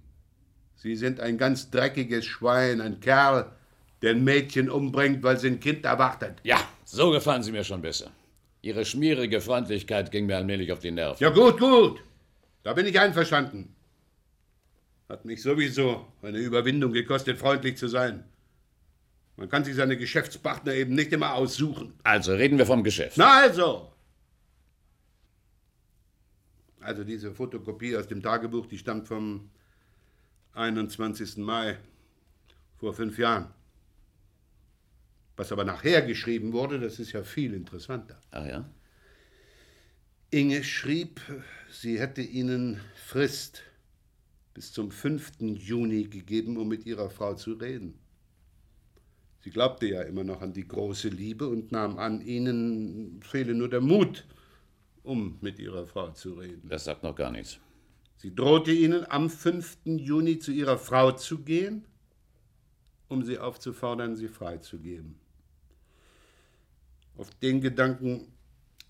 Sie 0.76 0.96
sind 0.96 1.20
ein 1.20 1.40
ganz 1.40 1.72
dreckiges 1.72 2.26
Schwein, 2.26 2.82
ein 2.82 3.00
Kerl, 3.00 3.52
der 4.04 4.12
ein 4.12 4.24
Mädchen 4.24 4.70
umbringt, 4.70 5.24
weil 5.24 5.38
sie 5.38 5.48
ein 5.48 5.60
Kind 5.60 5.84
erwartet. 5.86 6.38
Ja, 6.44 6.60
so 6.86 7.10
gefallen 7.10 7.44
Sie 7.44 7.52
mir 7.52 7.64
schon 7.64 7.82
besser. 7.82 8.12
Ihre 8.62 8.86
schmierige 8.86 9.42
Freundlichkeit 9.42 10.12
ging 10.12 10.28
mir 10.28 10.38
allmählich 10.38 10.72
auf 10.72 10.80
die 10.80 10.92
Nerven. 10.92 11.22
Ja, 11.22 11.32
gut, 11.32 11.60
gut. 11.60 12.00
Da 12.64 12.74
bin 12.74 12.86
ich 12.86 13.00
einverstanden. 13.00 13.76
Hat 15.10 15.26
mich 15.26 15.41
sowieso 15.41 16.08
eine 16.22 16.38
Überwindung 16.38 16.93
gekostet, 16.93 17.39
freundlich 17.39 17.78
zu 17.78 17.88
sein. 17.88 18.24
Man 19.38 19.50
kann 19.50 19.63
sich 19.63 19.76
seine 19.76 19.98
Geschäftspartner 19.98 20.74
eben 20.74 20.93
nicht 20.93 21.12
immer 21.12 21.34
aussuchen. 21.34 21.93
Also 22.04 22.34
reden 22.34 22.60
wir 22.60 22.67
vom 22.67 22.84
Geschäft. 22.84 23.17
Na 23.17 23.39
also. 23.39 23.91
Also 26.80 27.04
diese 27.04 27.32
Fotokopie 27.32 27.98
aus 27.98 28.08
dem 28.08 28.22
Tagebuch, 28.22 28.67
die 28.67 28.78
stammt 28.78 29.08
vom 29.08 29.50
21. 30.54 31.38
Mai 31.38 31.78
vor 32.78 32.93
fünf 32.93 33.17
Jahren. 33.17 33.52
Was 35.38 35.52
aber 35.52 35.63
nachher 35.63 36.04
geschrieben 36.04 36.54
wurde, 36.54 36.80
das 36.80 37.00
ist 37.00 37.13
ja 37.13 37.24
viel 37.24 37.54
interessanter. 37.54 38.19
Ach 38.32 38.45
ja? 38.45 38.69
Inge 40.32 40.63
schrieb, 40.63 41.22
sie 41.72 42.00
hätte 42.00 42.22
ihnen 42.22 42.80
Frist 43.08 43.63
bis 44.60 44.74
zum 44.74 44.91
5. 44.91 45.39
Juni 45.39 46.04
gegeben, 46.04 46.58
um 46.58 46.67
mit 46.67 46.86
ihrer 46.86 47.10
Frau 47.10 47.34
zu 47.34 47.54
reden. 47.54 47.98
Sie 49.39 49.52
glaubte 49.52 49.88
ja 49.88 50.02
immer 50.02 50.26
noch 50.26 50.41
an 50.41 50.52
die 50.52 50.67
große 50.67 51.08
Liebe 51.08 51.48
und 51.48 51.72
nahm 51.72 51.98
an, 51.98 52.19
ihnen 52.19 53.22
fehle 53.22 53.56
nur 53.56 53.69
der 53.69 53.80
Mut, 53.80 54.28
um 55.02 55.38
mit 55.39 55.60
ihrer 55.60 55.86
Frau 55.86 56.12
zu 56.12 56.34
reden. 56.34 56.67
Das 56.67 56.84
sagt 56.84 57.04
noch 57.04 57.15
gar 57.15 57.32
nichts. 57.32 57.58
Sie 58.17 58.36
drohte 58.36 58.74
ihnen, 58.74 59.10
am 59.10 59.30
5. 59.30 59.78
Juni 59.86 60.39
zu 60.39 60.52
ihrer 60.52 60.78
Frau 60.78 61.13
zu 61.13 61.39
gehen, 61.39 61.86
um 63.08 63.24
sie 63.24 63.38
aufzufordern, 63.38 64.17
sie 64.17 64.28
freizugeben. 64.28 65.15
Auf 67.15 67.34
den 67.36 67.62
Gedanken 67.62 68.28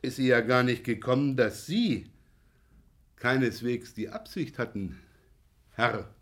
ist 0.01 0.15
sie 0.15 0.29
ja 0.29 0.41
gar 0.41 0.63
nicht 0.63 0.84
gekommen, 0.84 1.38
dass 1.38 1.67
Sie 1.67 2.10
keineswegs 3.17 3.93
die 3.93 4.10
Absicht 4.10 4.58
hatten, 4.58 4.97
Herr 5.80 6.13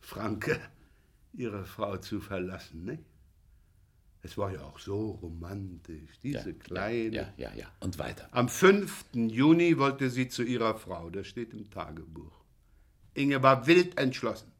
Franke, 0.00 0.60
Ihre 1.32 1.64
Frau 1.64 1.96
zu 1.96 2.20
verlassen, 2.20 2.84
nicht? 2.84 3.02
Es 4.20 4.36
war 4.36 4.52
ja 4.52 4.60
auch 4.62 4.78
so 4.78 5.12
romantisch, 5.12 6.20
diese 6.22 6.50
ja, 6.50 6.58
kleine. 6.58 7.16
Ja, 7.16 7.32
ja, 7.38 7.54
ja, 7.54 7.72
und 7.80 7.98
weiter. 7.98 8.28
Am 8.30 8.50
5. 8.50 9.06
Juni 9.14 9.78
wollte 9.78 10.10
sie 10.10 10.28
zu 10.28 10.42
ihrer 10.42 10.74
Frau, 10.74 11.08
das 11.08 11.28
steht 11.28 11.54
im 11.54 11.70
Tagebuch. 11.70 12.44
Inge 13.14 13.42
war 13.42 13.66
wild 13.66 13.96
entschlossen. 13.96 14.52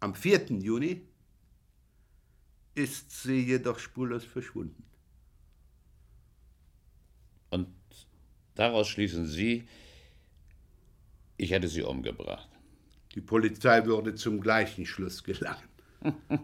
Am 0.00 0.16
4. 0.16 0.46
Juni 0.58 1.02
ist 2.74 3.12
sie 3.22 3.44
jedoch 3.44 3.78
spurlos 3.78 4.24
verschwunden. 4.24 4.82
Und 7.50 7.68
daraus 8.56 8.88
schließen 8.88 9.28
Sie, 9.28 9.68
ich 11.36 11.50
hätte 11.50 11.68
sie 11.68 11.82
umgebracht. 11.82 12.48
Die 13.14 13.20
Polizei 13.20 13.84
würde 13.86 14.14
zum 14.14 14.40
gleichen 14.40 14.86
Schluss 14.86 15.24
gelangen. 15.24 15.62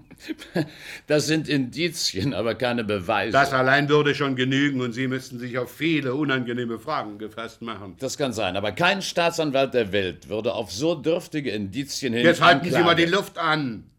Das 1.06 1.26
sind 1.26 1.48
Indizien, 1.48 2.34
aber 2.34 2.54
keine 2.54 2.84
Beweise. 2.84 3.32
Das 3.32 3.52
allein 3.52 3.88
würde 3.88 4.14
schon 4.14 4.36
genügen 4.36 4.80
und 4.80 4.92
Sie 4.92 5.08
müssten 5.08 5.38
sich 5.38 5.58
auf 5.58 5.70
viele 5.70 6.14
unangenehme 6.14 6.78
Fragen 6.78 7.18
gefasst 7.18 7.62
machen. 7.62 7.96
Das 7.98 8.16
kann 8.16 8.32
sein, 8.32 8.56
aber 8.56 8.72
kein 8.72 9.02
Staatsanwalt 9.02 9.74
der 9.74 9.92
Welt 9.92 10.28
würde 10.28 10.54
auf 10.54 10.72
so 10.72 10.94
dürftige 10.94 11.50
Indizien 11.50 12.12
hin. 12.12 12.24
Jetzt 12.24 12.40
halten 12.40 12.70
Sie 12.70 12.82
mal 12.82 12.94
die 12.94 13.06
Luft 13.06 13.38
an. 13.38 13.90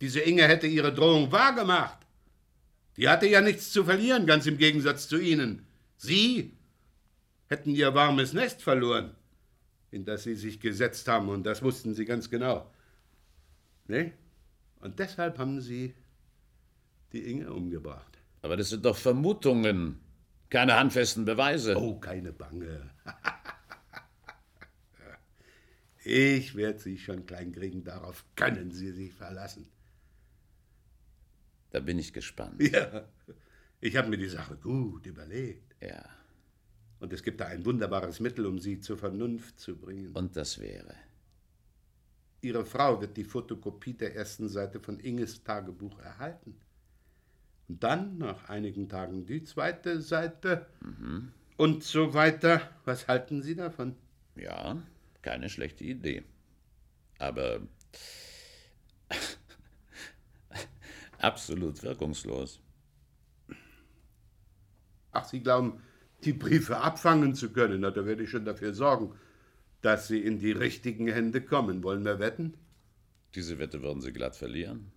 Diese 0.00 0.20
Inge 0.20 0.42
hätte 0.42 0.66
ihre 0.66 0.92
Drohung 0.92 1.32
wahrgemacht. 1.32 1.98
Die 2.96 3.08
hatte 3.08 3.26
ja 3.26 3.40
nichts 3.40 3.72
zu 3.72 3.84
verlieren, 3.84 4.26
ganz 4.26 4.46
im 4.46 4.58
Gegensatz 4.58 5.08
zu 5.08 5.18
Ihnen. 5.18 5.66
Sie 5.96 6.52
hätten 7.48 7.70
ihr 7.70 7.94
warmes 7.94 8.32
Nest 8.32 8.62
verloren, 8.62 9.14
in 9.96 10.04
das 10.04 10.22
Sie 10.22 10.34
sich 10.34 10.60
gesetzt 10.60 11.08
haben, 11.08 11.28
und 11.28 11.44
das 11.44 11.62
wussten 11.62 11.94
Sie 11.94 12.04
ganz 12.04 12.30
genau. 12.30 12.70
Ne? 13.88 14.12
Und 14.80 14.98
deshalb 14.98 15.38
haben 15.38 15.60
Sie 15.60 15.94
die 17.12 17.30
Inge 17.30 17.52
umgebracht. 17.52 18.18
Aber 18.42 18.56
das 18.56 18.68
sind 18.68 18.84
doch 18.84 18.96
Vermutungen, 18.96 19.98
keine 20.50 20.78
handfesten 20.78 21.24
Beweise. 21.24 21.76
Oh, 21.76 21.98
keine 21.98 22.32
Bange. 22.32 22.90
Ich 26.08 26.54
werde 26.54 26.78
Sie 26.78 26.98
schon 26.98 27.26
klein 27.26 27.50
kriegen, 27.50 27.82
darauf 27.82 28.24
können 28.36 28.70
Sie 28.70 28.92
sich 28.92 29.12
verlassen. 29.12 29.66
Da 31.70 31.80
bin 31.80 31.98
ich 31.98 32.12
gespannt. 32.12 32.62
Ja, 32.62 33.08
ich 33.80 33.96
habe 33.96 34.10
mir 34.10 34.16
die 34.16 34.28
Sache 34.28 34.56
gut 34.56 35.04
überlegt. 35.04 35.74
Ja. 35.82 36.04
Und 36.98 37.12
es 37.12 37.22
gibt 37.22 37.40
da 37.40 37.46
ein 37.46 37.64
wunderbares 37.64 38.20
Mittel, 38.20 38.46
um 38.46 38.58
Sie 38.58 38.80
zur 38.80 38.96
Vernunft 38.96 39.60
zu 39.60 39.76
bringen. 39.76 40.12
Und 40.12 40.36
das 40.36 40.58
wäre? 40.58 40.94
Ihre 42.40 42.64
Frau 42.64 43.00
wird 43.00 43.16
die 43.16 43.24
Fotokopie 43.24 43.94
der 43.94 44.14
ersten 44.14 44.48
Seite 44.48 44.80
von 44.80 45.00
Inges 45.00 45.42
Tagebuch 45.42 45.98
erhalten. 45.98 46.56
Und 47.68 47.82
dann, 47.82 48.18
nach 48.18 48.48
einigen 48.48 48.88
Tagen, 48.88 49.26
die 49.26 49.42
zweite 49.42 50.00
Seite. 50.00 50.66
Mhm. 50.80 51.32
Und 51.56 51.82
so 51.82 52.14
weiter. 52.14 52.60
Was 52.84 53.08
halten 53.08 53.42
Sie 53.42 53.56
davon? 53.56 53.96
Ja, 54.36 54.80
keine 55.22 55.48
schlechte 55.48 55.84
Idee. 55.84 56.22
Aber 57.18 57.60
absolut 61.18 61.82
wirkungslos. 61.82 62.60
Ach, 65.12 65.24
Sie 65.24 65.40
glauben, 65.40 65.80
die 66.26 66.32
Briefe 66.32 66.78
abfangen 66.78 67.34
zu 67.34 67.52
können? 67.52 67.80
Na, 67.80 67.90
da 67.90 68.04
werde 68.04 68.24
ich 68.24 68.30
schon 68.30 68.44
dafür 68.44 68.74
sorgen, 68.74 69.14
dass 69.80 70.08
sie 70.08 70.20
in 70.20 70.38
die 70.38 70.52
richtigen 70.52 71.08
Hände 71.08 71.40
kommen. 71.40 71.82
Wollen 71.82 72.04
wir 72.04 72.18
wetten? 72.18 72.54
Diese 73.34 73.58
Wette 73.58 73.82
würden 73.82 74.00
Sie 74.00 74.12
glatt 74.12 74.36
verlieren. 74.36 74.92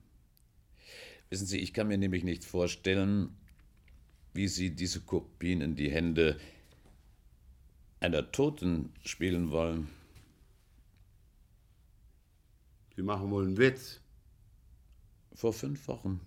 Wissen 1.29 1.45
Sie, 1.45 1.59
ich 1.59 1.73
kann 1.73 1.87
mir 1.87 1.97
nämlich 1.97 2.23
nicht 2.23 2.43
vorstellen, 2.43 3.37
wie 4.33 4.47
Sie 4.47 4.75
diese 4.75 5.01
Kopien 5.01 5.61
in 5.61 5.75
die 5.75 5.91
Hände 5.91 6.39
einer 7.99 8.31
Toten 8.31 8.93
spielen 9.03 9.51
wollen. 9.51 9.89
Sie 12.95 13.03
machen 13.03 13.29
wohl 13.29 13.45
einen 13.45 13.57
Witz. 13.57 13.99
Vor 15.33 15.53
fünf 15.53 15.87
Wochen. 15.87 16.19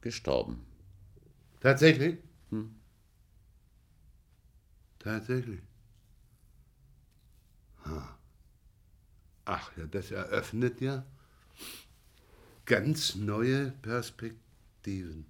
Gestorben. 0.00 0.66
Tatsächlich? 1.60 2.18
Hm. 2.50 2.74
Tatsächlich. 5.02 5.60
Ach 9.44 9.76
ja, 9.76 9.86
das 9.86 10.10
eröffnet 10.10 10.80
ja 10.80 11.04
ganz 12.64 13.16
neue 13.16 13.72
Perspektiven. 13.82 15.26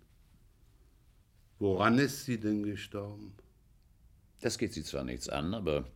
Woran 1.59 1.99
ist 1.99 2.27
sie 2.27 2.39
denn 2.39 2.63
gestorben? 2.63 3.33
Das 4.41 4.59
geht 4.59 4.75
Sie 4.75 4.83
zwar 4.83 5.05
nichts 5.05 5.29
an, 5.29 5.55
aber 5.55 5.89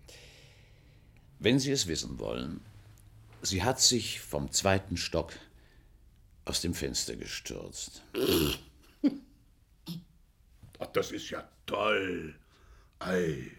wenn 1.39 1.59
Sie 1.59 1.73
es 1.73 1.89
wissen 1.89 2.19
wollen, 2.19 2.61
sie 3.43 3.63
hat 3.63 3.81
sich 3.81 4.21
vom 4.21 4.51
zweiten 4.51 4.97
Stock 4.97 5.33
aus 6.45 6.61
dem 6.61 6.73
Fenster 6.75 7.17
gestürzt. 7.17 8.03
Ach, 10.79 10.87
das 10.93 11.11
ist 11.11 11.31
ja 11.31 11.49
toll. 11.67 12.39
Ei, 12.99 13.51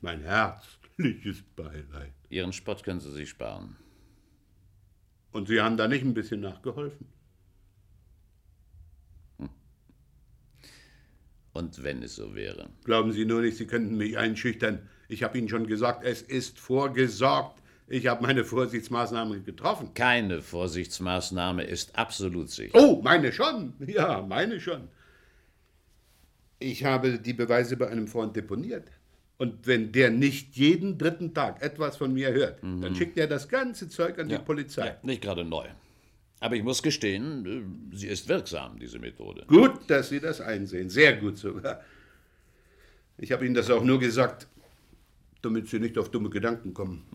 mein 0.00 0.22
herzliches 0.22 1.42
Beileid. 1.56 2.12
Ihren 2.28 2.52
Spott 2.52 2.82
können 2.82 3.00
Sie 3.00 3.10
sich 3.10 3.30
sparen. 3.30 3.76
Und 5.32 5.48
Sie 5.48 5.60
haben 5.60 5.76
da 5.76 5.86
nicht 5.88 6.04
ein 6.04 6.14
bisschen 6.14 6.40
nachgeholfen? 6.40 7.06
Hm. 9.38 9.50
Und 11.52 11.82
wenn 11.82 12.02
es 12.02 12.16
so 12.16 12.34
wäre? 12.34 12.70
Glauben 12.84 13.12
Sie 13.12 13.24
nur 13.24 13.42
nicht, 13.42 13.56
Sie 13.56 13.66
könnten 13.66 13.96
mich 13.96 14.18
einschüchtern. 14.18 14.88
Ich 15.08 15.22
habe 15.22 15.38
Ihnen 15.38 15.48
schon 15.48 15.66
gesagt, 15.66 16.04
es 16.04 16.22
ist 16.22 16.58
vorgesorgt. 16.58 17.60
Ich 17.88 18.06
habe 18.06 18.22
meine 18.22 18.44
Vorsichtsmaßnahmen 18.44 19.44
getroffen. 19.44 19.94
Keine 19.94 20.42
Vorsichtsmaßnahme 20.42 21.64
ist 21.64 21.98
absolut 21.98 22.48
sicher. 22.48 22.78
Oh, 22.78 23.00
meine 23.02 23.32
schon. 23.32 23.74
Ja, 23.84 24.22
meine 24.22 24.60
schon. 24.60 24.88
Ich 26.60 26.84
habe 26.84 27.18
die 27.18 27.32
Beweise 27.32 27.76
bei 27.76 27.88
einem 27.88 28.06
Freund 28.06 28.36
deponiert. 28.36 28.84
Und 29.40 29.66
wenn 29.66 29.90
der 29.90 30.10
nicht 30.10 30.54
jeden 30.56 30.98
dritten 30.98 31.32
Tag 31.32 31.62
etwas 31.62 31.96
von 31.96 32.12
mir 32.12 32.30
hört, 32.30 32.62
mhm. 32.62 32.82
dann 32.82 32.94
schickt 32.94 33.16
er 33.16 33.26
das 33.26 33.48
ganze 33.48 33.88
Zeug 33.88 34.18
an 34.18 34.28
ja. 34.28 34.36
die 34.36 34.44
Polizei. 34.44 34.88
Ja, 34.88 34.96
nicht 35.02 35.22
gerade 35.22 35.46
neu. 35.46 35.66
Aber 36.40 36.56
ich 36.56 36.62
muss 36.62 36.82
gestehen, 36.82 37.90
sie 37.94 38.08
ist 38.08 38.28
wirksam, 38.28 38.78
diese 38.78 38.98
Methode. 38.98 39.46
Gut, 39.46 39.88
dass 39.88 40.10
Sie 40.10 40.20
das 40.20 40.42
einsehen. 40.42 40.90
Sehr 40.90 41.16
gut 41.16 41.38
sogar. 41.38 41.80
Ich 43.16 43.32
habe 43.32 43.46
Ihnen 43.46 43.54
das 43.54 43.70
auch 43.70 43.82
nur 43.82 43.98
gesagt, 43.98 44.46
damit 45.40 45.68
Sie 45.68 45.78
nicht 45.78 45.96
auf 45.96 46.10
dumme 46.10 46.28
Gedanken 46.28 46.74
kommen. 46.74 47.06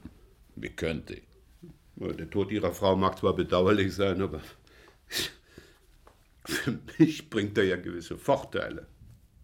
Wie 0.56 0.70
könnte? 0.70 1.22
Der 1.96 2.28
Tod 2.28 2.52
Ihrer 2.52 2.74
Frau 2.74 2.96
mag 2.96 3.20
zwar 3.20 3.36
bedauerlich 3.36 3.94
sein, 3.94 4.20
aber 4.20 4.42
für 6.44 6.80
mich 6.98 7.30
bringt 7.30 7.56
er 7.60 7.66
ja 7.66 7.76
gewisse 7.76 8.18
Vorteile. 8.18 8.88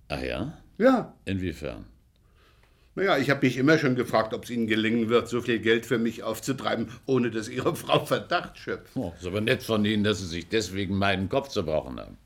Ach 0.08 0.24
ja? 0.24 0.58
Ja. 0.80 1.15
Inwiefern? 1.26 1.86
Naja, 2.95 3.17
ich 3.17 3.30
habe 3.30 3.45
mich 3.45 3.58
immer 3.58 3.77
schon 3.77 3.95
gefragt, 3.95 4.34
ob 4.34 4.43
es 4.43 4.49
Ihnen 4.49 4.67
gelingen 4.67 5.08
wird, 5.08 5.30
so 5.30 5.41
viel 5.41 5.60
Geld 5.60 5.86
für 5.86 5.97
mich 5.97 6.23
aufzutreiben, 6.23 6.89
ohne 7.06 7.32
dass 7.32 7.47
Ihre 7.47 7.75
Frau 7.77 8.06
Verdacht 8.06 8.58
schöpft. 8.58 8.95
Oh, 8.95 9.13
ist 9.17 9.25
aber 9.25 9.41
nett 9.41 9.63
von 9.63 9.86
Ihnen, 9.86 10.04
dass 10.04 10.19
Sie 10.19 10.27
sich 10.27 10.49
deswegen 10.49 10.97
meinen 10.97 11.30
Kopf 11.30 11.49
zerbrochen 11.49 11.99
haben. 11.99 12.17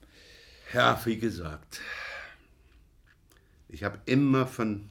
Ja, 0.74 1.00
wie 1.06 1.18
gesagt, 1.18 1.80
ich 3.70 3.84
habe 3.84 4.00
immer 4.06 4.48
von 4.48 4.90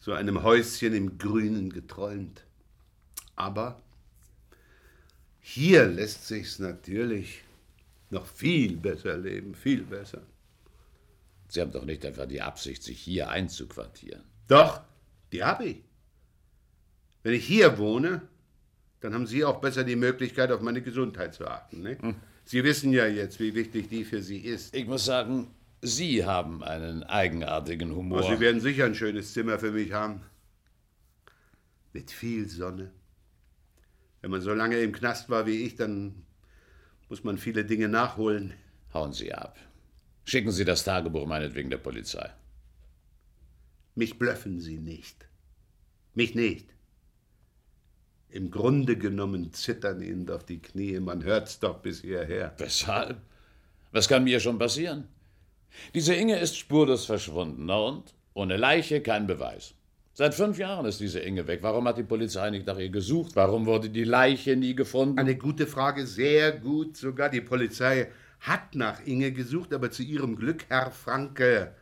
so 0.00 0.12
einem 0.12 0.42
Häuschen 0.42 0.94
im 0.94 1.18
Grünen 1.18 1.70
geträumt. 1.70 2.44
Aber 3.36 3.80
hier 5.40 5.86
lässt 5.86 6.26
sich's 6.26 6.58
natürlich 6.58 7.42
noch 8.10 8.26
viel 8.26 8.76
besser 8.76 9.16
leben, 9.16 9.54
viel 9.54 9.82
besser. 9.82 10.22
Sie 11.48 11.60
haben 11.60 11.72
doch 11.72 11.84
nicht 11.84 12.04
einfach 12.04 12.26
die 12.26 12.42
Absicht, 12.42 12.82
sich 12.82 13.00
hier 13.00 13.28
einzuquartieren. 13.28 14.29
Doch, 14.50 14.80
die 15.30 15.44
habe 15.44 15.64
ich. 15.64 15.76
Wenn 17.22 17.34
ich 17.34 17.46
hier 17.46 17.78
wohne, 17.78 18.22
dann 18.98 19.14
haben 19.14 19.28
Sie 19.28 19.44
auch 19.44 19.60
besser 19.60 19.84
die 19.84 19.94
Möglichkeit, 19.94 20.50
auf 20.50 20.60
meine 20.60 20.82
Gesundheit 20.82 21.34
zu 21.34 21.46
achten. 21.46 21.82
Ne? 21.82 21.98
Hm. 22.00 22.16
Sie 22.44 22.64
wissen 22.64 22.92
ja 22.92 23.06
jetzt, 23.06 23.38
wie 23.38 23.54
wichtig 23.54 23.88
die 23.88 24.02
für 24.02 24.20
Sie 24.20 24.38
ist. 24.38 24.74
Ich 24.74 24.88
muss 24.88 25.04
sagen, 25.04 25.54
Sie 25.82 26.24
haben 26.24 26.64
einen 26.64 27.04
eigenartigen 27.04 27.94
Humor. 27.94 28.24
Oh, 28.24 28.28
Sie 28.28 28.40
werden 28.40 28.60
sicher 28.60 28.86
ein 28.86 28.96
schönes 28.96 29.32
Zimmer 29.32 29.60
für 29.60 29.70
mich 29.70 29.92
haben. 29.92 30.22
Mit 31.92 32.10
viel 32.10 32.48
Sonne. 32.48 32.90
Wenn 34.20 34.32
man 34.32 34.40
so 34.40 34.52
lange 34.52 34.80
im 34.80 34.90
Knast 34.90 35.30
war 35.30 35.46
wie 35.46 35.62
ich, 35.62 35.76
dann 35.76 36.24
muss 37.08 37.22
man 37.22 37.38
viele 37.38 37.64
Dinge 37.64 37.88
nachholen. 37.88 38.54
Hauen 38.92 39.12
Sie 39.12 39.32
ab. 39.32 39.56
Schicken 40.24 40.50
Sie 40.50 40.64
das 40.64 40.82
Tagebuch 40.82 41.26
meinetwegen 41.26 41.70
der 41.70 41.78
Polizei. 41.78 42.30
Mich 43.94 44.18
blöffen 44.18 44.60
Sie 44.60 44.78
nicht. 44.78 45.26
Mich 46.14 46.34
nicht. 46.34 46.74
Im 48.28 48.50
Grunde 48.50 48.96
genommen 48.96 49.52
zittern 49.52 50.02
Ihnen 50.02 50.26
doch 50.26 50.42
die 50.42 50.60
Knie, 50.60 51.00
man 51.00 51.24
hört's 51.24 51.58
doch 51.58 51.80
bis 51.80 52.02
hierher. 52.02 52.54
Weshalb? 52.58 53.20
Was 53.92 54.08
kann 54.08 54.24
mir 54.24 54.38
schon 54.38 54.58
passieren? 54.58 55.08
Diese 55.94 56.14
Inge 56.14 56.38
ist 56.38 56.56
spurlos 56.56 57.06
verschwunden, 57.06 57.66
na 57.66 57.78
und? 57.78 58.14
Ohne 58.34 58.56
Leiche 58.56 59.00
kein 59.00 59.26
Beweis. 59.26 59.74
Seit 60.12 60.34
fünf 60.34 60.58
Jahren 60.58 60.86
ist 60.86 61.00
diese 61.00 61.20
Inge 61.20 61.46
weg. 61.46 61.60
Warum 61.62 61.86
hat 61.88 61.98
die 61.98 62.02
Polizei 62.02 62.50
nicht 62.50 62.66
nach 62.66 62.78
ihr 62.78 62.90
gesucht? 62.90 63.34
Warum 63.34 63.66
wurde 63.66 63.90
die 63.90 64.04
Leiche 64.04 64.56
nie 64.56 64.74
gefunden? 64.74 65.18
Eine 65.18 65.36
gute 65.36 65.66
Frage, 65.66 66.06
sehr 66.06 66.52
gut. 66.52 66.96
Sogar 66.96 67.30
die 67.30 67.40
Polizei 67.40 68.08
hat 68.40 68.74
nach 68.74 69.04
Inge 69.06 69.32
gesucht, 69.32 69.72
aber 69.72 69.90
zu 69.90 70.02
ihrem 70.02 70.36
Glück, 70.36 70.64
Herr 70.68 70.90
Franke, 70.90 71.74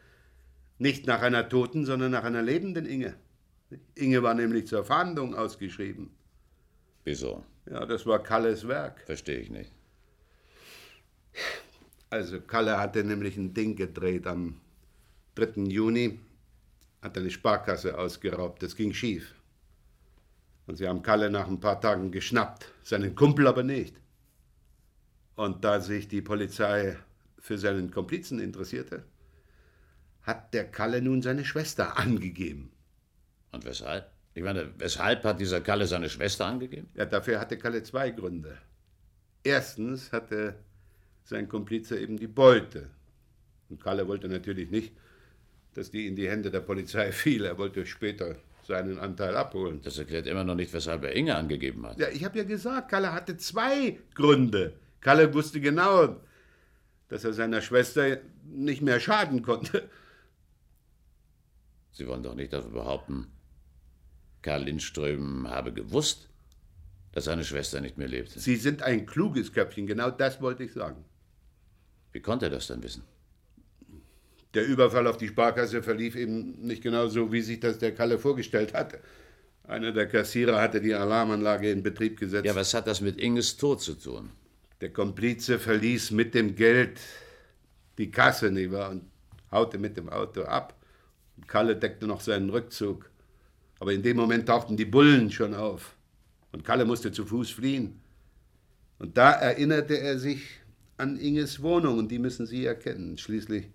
nicht 0.78 1.06
nach 1.06 1.22
einer 1.22 1.48
toten, 1.48 1.84
sondern 1.84 2.12
nach 2.12 2.24
einer 2.24 2.42
lebenden 2.42 2.86
Inge. 2.86 3.14
Inge 3.94 4.22
war 4.22 4.34
nämlich 4.34 4.66
zur 4.66 4.84
Fahndung 4.84 5.34
ausgeschrieben. 5.34 6.10
Wieso? 7.04 7.44
Ja, 7.70 7.84
das 7.84 8.06
war 8.06 8.22
Kalles 8.22 8.66
Werk. 8.66 9.02
Verstehe 9.06 9.38
ich 9.38 9.50
nicht. 9.50 9.72
Also 12.10 12.40
Kalle 12.40 12.78
hatte 12.78 13.04
nämlich 13.04 13.36
ein 13.36 13.52
Ding 13.52 13.76
gedreht 13.76 14.26
am 14.26 14.60
3. 15.34 15.64
Juni, 15.64 16.18
hat 17.02 17.18
eine 17.18 17.30
Sparkasse 17.30 17.98
ausgeraubt. 17.98 18.62
Das 18.62 18.74
ging 18.74 18.94
schief. 18.94 19.34
Und 20.66 20.76
sie 20.76 20.88
haben 20.88 21.02
Kalle 21.02 21.30
nach 21.30 21.48
ein 21.48 21.60
paar 21.60 21.80
Tagen 21.80 22.10
geschnappt, 22.10 22.72
seinen 22.82 23.14
Kumpel 23.14 23.46
aber 23.46 23.62
nicht. 23.62 23.94
Und 25.34 25.64
da 25.64 25.80
sich 25.80 26.08
die 26.08 26.22
Polizei 26.22 26.96
für 27.38 27.58
seinen 27.58 27.90
Komplizen 27.90 28.40
interessierte, 28.40 29.04
hat 30.28 30.52
der 30.52 30.70
Kalle 30.70 31.00
nun 31.00 31.22
seine 31.22 31.44
Schwester 31.44 31.96
angegeben. 31.96 32.70
Und 33.50 33.64
weshalb? 33.64 34.10
Ich 34.34 34.42
meine, 34.42 34.70
weshalb 34.76 35.24
hat 35.24 35.40
dieser 35.40 35.62
Kalle 35.62 35.86
seine 35.86 36.10
Schwester 36.10 36.44
angegeben? 36.44 36.88
Ja, 36.94 37.06
dafür 37.06 37.40
hatte 37.40 37.56
Kalle 37.56 37.82
zwei 37.82 38.10
Gründe. 38.10 38.58
Erstens 39.42 40.12
hatte 40.12 40.54
sein 41.24 41.48
Komplize 41.48 41.98
eben 41.98 42.18
die 42.18 42.26
Beute. 42.26 42.90
Und 43.70 43.82
Kalle 43.82 44.06
wollte 44.06 44.28
natürlich 44.28 44.70
nicht, 44.70 44.92
dass 45.72 45.90
die 45.90 46.06
in 46.06 46.14
die 46.14 46.28
Hände 46.28 46.50
der 46.50 46.60
Polizei 46.60 47.10
fiel. 47.22 47.46
Er 47.46 47.56
wollte 47.56 47.86
später 47.86 48.36
seinen 48.66 48.98
Anteil 48.98 49.34
abholen. 49.34 49.80
Das 49.82 49.96
erklärt 49.96 50.26
immer 50.26 50.44
noch 50.44 50.56
nicht, 50.56 50.74
weshalb 50.74 51.04
er 51.04 51.16
Inge 51.16 51.34
angegeben 51.36 51.86
hat. 51.86 51.98
Ja, 51.98 52.08
ich 52.10 52.22
habe 52.22 52.36
ja 52.36 52.44
gesagt, 52.44 52.90
Kalle 52.90 53.14
hatte 53.14 53.38
zwei 53.38 53.98
Gründe. 54.14 54.74
Kalle 55.00 55.32
wusste 55.32 55.58
genau, 55.58 56.20
dass 57.08 57.24
er 57.24 57.32
seiner 57.32 57.62
Schwester 57.62 58.18
nicht 58.44 58.82
mehr 58.82 59.00
schaden 59.00 59.40
konnte. 59.40 59.88
Sie 61.98 62.06
wollen 62.06 62.22
doch 62.22 62.36
nicht 62.36 62.52
dafür 62.52 62.70
behaupten, 62.70 63.26
Karl 64.42 64.62
Lindström 64.62 65.48
habe 65.50 65.72
gewusst, 65.72 66.28
dass 67.10 67.24
seine 67.24 67.42
Schwester 67.42 67.80
nicht 67.80 67.98
mehr 67.98 68.06
lebte. 68.06 68.38
Sie 68.38 68.54
sind 68.54 68.84
ein 68.84 69.04
kluges 69.04 69.52
Köpfchen, 69.52 69.88
genau 69.88 70.08
das 70.12 70.40
wollte 70.40 70.62
ich 70.62 70.72
sagen. 70.72 71.04
Wie 72.12 72.20
konnte 72.20 72.46
er 72.46 72.50
das 72.50 72.68
denn 72.68 72.84
wissen? 72.84 73.02
Der 74.54 74.64
Überfall 74.64 75.08
auf 75.08 75.16
die 75.16 75.26
Sparkasse 75.26 75.82
verlief 75.82 76.14
eben 76.14 76.64
nicht 76.64 76.84
genau 76.84 77.08
so, 77.08 77.32
wie 77.32 77.42
sich 77.42 77.58
das 77.58 77.78
der 77.78 77.92
Kalle 77.92 78.20
vorgestellt 78.20 78.74
hatte. 78.74 79.00
Einer 79.64 79.90
der 79.90 80.06
Kassierer 80.06 80.60
hatte 80.60 80.80
die 80.80 80.94
Alarmanlage 80.94 81.68
in 81.68 81.82
Betrieb 81.82 82.20
gesetzt. 82.20 82.46
Ja, 82.46 82.54
was 82.54 82.74
hat 82.74 82.86
das 82.86 83.00
mit 83.00 83.16
Inges 83.18 83.56
Tod 83.56 83.80
zu 83.80 83.94
tun? 83.94 84.30
Der 84.80 84.92
Komplize 84.92 85.58
verließ 85.58 86.12
mit 86.12 86.32
dem 86.34 86.54
Geld 86.54 87.00
die 87.98 88.12
Kasse, 88.12 88.52
nicht 88.52 88.70
wahr, 88.70 88.90
und 88.90 89.02
haute 89.50 89.78
mit 89.78 89.96
dem 89.96 90.08
Auto 90.08 90.42
ab. 90.42 90.77
Kalle 91.46 91.76
deckte 91.76 92.06
noch 92.06 92.20
seinen 92.20 92.50
Rückzug. 92.50 93.10
Aber 93.78 93.92
in 93.92 94.02
dem 94.02 94.16
Moment 94.16 94.46
tauchten 94.46 94.76
die 94.76 94.84
Bullen 94.84 95.30
schon 95.30 95.54
auf. 95.54 95.96
Und 96.52 96.64
Kalle 96.64 96.84
musste 96.84 97.12
zu 97.12 97.24
Fuß 97.24 97.50
fliehen. 97.50 98.00
Und 98.98 99.16
da 99.16 99.32
erinnerte 99.32 99.98
er 99.98 100.18
sich 100.18 100.42
an 100.96 101.16
Inges 101.18 101.62
Wohnung 101.62 101.98
und 101.98 102.10
die 102.10 102.18
müssen 102.18 102.46
Sie 102.46 102.66
erkennen. 102.66 103.16
Schließlich 103.16 103.68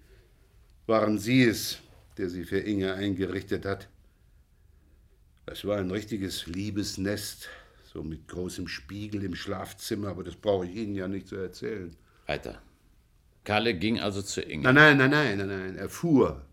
waren 0.88 1.17
Sie 1.17 1.43
es, 1.43 1.80
der 2.17 2.30
sie 2.30 2.43
für 2.43 2.60
Inge 2.60 2.93
eingerichtet 2.93 3.65
hat. 3.65 3.88
Es 5.45 5.65
war 5.65 5.78
ein 5.78 5.91
richtiges 5.91 6.47
Liebesnest, 6.47 7.49
so 7.86 8.04
mit 8.04 8.28
großem 8.28 8.67
Spiegel 8.67 9.23
im 9.23 9.36
Schlafzimmer, 9.36 10.10
aber 10.10 10.23
das 10.23 10.36
brauche 10.36 10.65
ich 10.65 10.76
Ihnen 10.76 10.95
ja 10.95 11.08
nicht 11.08 11.28
zu 11.28 11.36
erzählen. 11.36 11.95
Weiter. 12.26 12.62
Kalle 13.43 13.73
ging 13.73 13.99
also 13.99 14.21
zu 14.21 14.41
Inge. 14.41 14.63
Nein, 14.63 14.97
nein, 14.97 14.97
nein, 14.97 15.38
nein, 15.38 15.38
nein, 15.38 15.47
nein, 15.47 15.76
er 15.76 15.89
fuhr. 15.89 16.45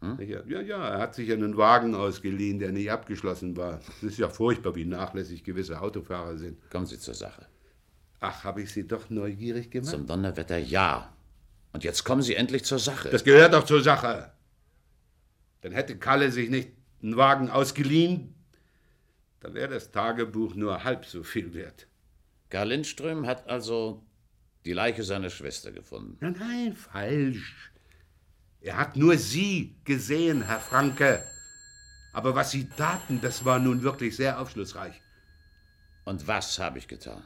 Hm? 0.00 0.18
Ja, 0.20 0.60
ja, 0.60 0.88
er 0.88 0.98
hat 0.98 1.14
sich 1.14 1.30
einen 1.30 1.56
Wagen 1.56 1.94
ausgeliehen, 1.94 2.58
der 2.58 2.72
nicht 2.72 2.90
abgeschlossen 2.90 3.56
war. 3.56 3.80
Es 3.98 4.02
ist 4.02 4.18
ja 4.18 4.28
furchtbar, 4.28 4.74
wie 4.74 4.86
nachlässig 4.86 5.44
gewisse 5.44 5.80
Autofahrer 5.80 6.38
sind. 6.38 6.58
Kommen 6.70 6.86
Sie 6.86 6.98
zur 6.98 7.14
Sache. 7.14 7.46
Ach, 8.20 8.44
habe 8.44 8.62
ich 8.62 8.72
Sie 8.72 8.86
doch 8.86 9.10
neugierig 9.10 9.70
gemacht? 9.70 9.90
Zum 9.90 10.06
Donnerwetter 10.06 10.58
ja. 10.58 11.12
Und 11.72 11.84
jetzt 11.84 12.04
kommen 12.04 12.22
Sie 12.22 12.34
endlich 12.34 12.64
zur 12.64 12.78
Sache. 12.78 13.10
Das 13.10 13.24
gehört 13.24 13.52
doch 13.52 13.64
zur 13.64 13.82
Sache. 13.82 14.32
Dann 15.60 15.72
hätte 15.72 15.98
Kalle 15.98 16.32
sich 16.32 16.48
nicht 16.48 16.70
einen 17.02 17.16
Wagen 17.16 17.50
ausgeliehen, 17.50 18.34
dann 19.40 19.54
wäre 19.54 19.72
das 19.74 19.90
Tagebuch 19.90 20.54
nur 20.54 20.84
halb 20.84 21.06
so 21.06 21.22
viel 21.22 21.54
wert. 21.54 21.86
Karl 22.50 22.68
Lindström 22.68 23.26
hat 23.26 23.48
also 23.48 24.02
die 24.64 24.72
Leiche 24.72 25.02
seiner 25.02 25.30
Schwester 25.30 25.72
gefunden. 25.72 26.18
Nein, 26.20 26.36
nein, 26.38 26.74
falsch. 26.74 27.69
Er 28.62 28.76
hat 28.76 28.96
nur 28.96 29.16
Sie 29.16 29.74
gesehen, 29.84 30.42
Herr 30.42 30.60
Franke. 30.60 31.24
Aber 32.12 32.34
was 32.34 32.50
Sie 32.50 32.68
taten, 32.68 33.20
das 33.20 33.44
war 33.44 33.58
nun 33.58 33.82
wirklich 33.82 34.16
sehr 34.16 34.38
aufschlussreich. 34.38 35.00
Und 36.04 36.26
was 36.26 36.58
habe 36.58 36.78
ich 36.78 36.86
getan? 36.86 37.22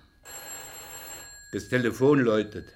Das 1.52 1.68
Telefon 1.68 2.20
läutet. 2.20 2.72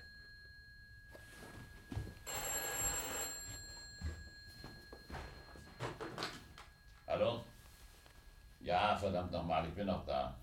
Hallo? 7.06 7.44
Ja, 8.60 8.96
verdammt 8.96 9.30
nochmal, 9.30 9.66
ich 9.66 9.74
bin 9.74 9.86
noch 9.86 10.04
da. 10.04 10.36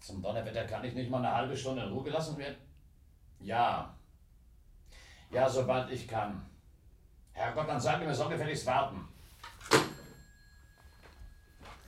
Zum 0.00 0.22
Donnerwetter 0.22 0.64
kann 0.66 0.84
ich 0.84 0.94
nicht 0.94 1.10
mal 1.10 1.18
eine 1.18 1.34
halbe 1.34 1.56
Stunde 1.56 1.82
in 1.82 1.92
Ruhe 1.92 2.04
gelassen 2.04 2.36
werden? 2.36 2.56
Ja. 3.40 3.95
Ja, 5.30 5.48
sobald 5.48 5.90
ich 5.90 6.06
kann. 6.06 6.42
Herrgott, 7.32 7.68
dann 7.68 7.80
sagen 7.80 8.06
wir, 8.06 8.14
soll 8.14 8.30
gefälligst 8.30 8.66
warten. 8.66 9.06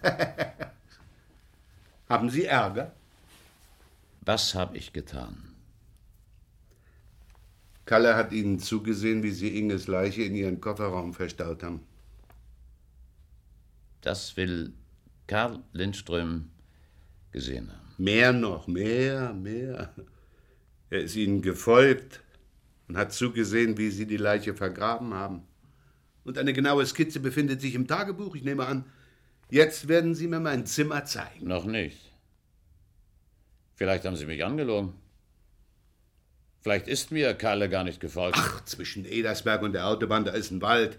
Haben 2.09 2.31
Sie 2.31 2.45
Ärger? 2.45 2.93
Was 4.21 4.55
habe 4.55 4.77
ich 4.77 4.93
getan? 4.93 5.55
Kalle 7.87 8.17
hat 8.17 8.33
Ihnen 8.33 8.59
zugesehen, 8.59 9.23
wie 9.23 9.31
Sie 9.31 9.59
Inges 9.59 9.87
Leiche 9.87 10.23
in 10.23 10.35
Ihren 10.35 10.61
Kofferraum 10.61 11.15
verstaut 11.15 11.63
haben. 11.63 11.81
Das 14.03 14.37
will 14.37 14.75
Karl 15.27 15.63
Lindström 15.73 16.51
gesehen 17.33 17.71
haben. 17.71 17.95
Mehr 17.97 18.33
noch, 18.33 18.67
mehr, 18.67 19.33
mehr. 19.33 19.95
Er 20.91 21.01
ist 21.01 21.17
Ihnen 21.17 21.41
gefolgt 21.41 22.21
und 22.89 22.97
hat 22.97 23.13
zugesehen, 23.13 23.79
wie 23.79 23.91
Sie 23.91 24.07
die 24.07 24.17
Leiche 24.17 24.55
vergraben 24.55 25.15
haben. 25.15 25.43
Und 26.25 26.39
eine 26.39 26.53
genaue 26.53 26.85
Skizze 26.87 27.21
befindet 27.21 27.61
sich 27.61 27.75
im 27.75 27.87
Tagebuch, 27.87 28.35
ich 28.35 28.45
nehme 28.45 28.67
an. 28.67 28.85
Jetzt 29.51 29.89
werden 29.89 30.15
Sie 30.15 30.27
mir 30.27 30.41
mein 30.41 30.67
Zimmer 30.67 31.05
zeigen. 31.05 31.47
Noch 31.47 31.65
nicht. 31.65 32.13
Vielleicht 33.77 34.05
haben 34.05 34.17
Sie 34.17 34.27
mich 34.27 34.45
angelogen. 34.45 34.95
Vielleicht 36.61 36.89
ist 36.89 37.13
mir 37.13 37.33
Kalle 37.35 37.69
gar 37.69 37.85
nicht 37.85 38.01
gefolgt. 38.01 38.37
Ach, 38.39 38.65
zwischen 38.65 39.05
Edersberg 39.05 39.63
und 39.63 39.73
der 39.73 39.87
Autobahn, 39.87 40.25
da 40.25 40.33
ist 40.33 40.51
ein 40.51 40.61
Wald. 40.61 40.99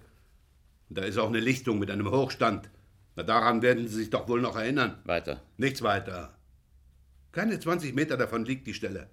Und 0.88 0.98
da 0.98 1.04
ist 1.04 1.18
auch 1.18 1.28
eine 1.28 1.42
Lichtung 1.42 1.78
mit 1.78 1.92
einem 1.92 2.10
Hochstand. 2.10 2.70
Na, 3.16 3.24
daran 3.24 3.62
werden 3.62 3.88
Sie 3.88 3.96
sich 3.96 4.10
doch 4.10 4.28
wohl 4.28 4.42
noch 4.42 4.56
erinnern. 4.56 4.98
Weiter. 5.04 5.42
Nichts 5.58 5.82
weiter. 5.82 6.34
Keine 7.32 7.60
20 7.60 7.94
Meter 7.94 8.18
davon 8.18 8.46
liegt 8.46 8.66
die 8.66 8.74
Stelle. 8.74 9.10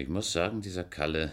Ich 0.00 0.08
muss 0.08 0.32
sagen, 0.32 0.62
dieser 0.62 0.84
Kalle 0.84 1.32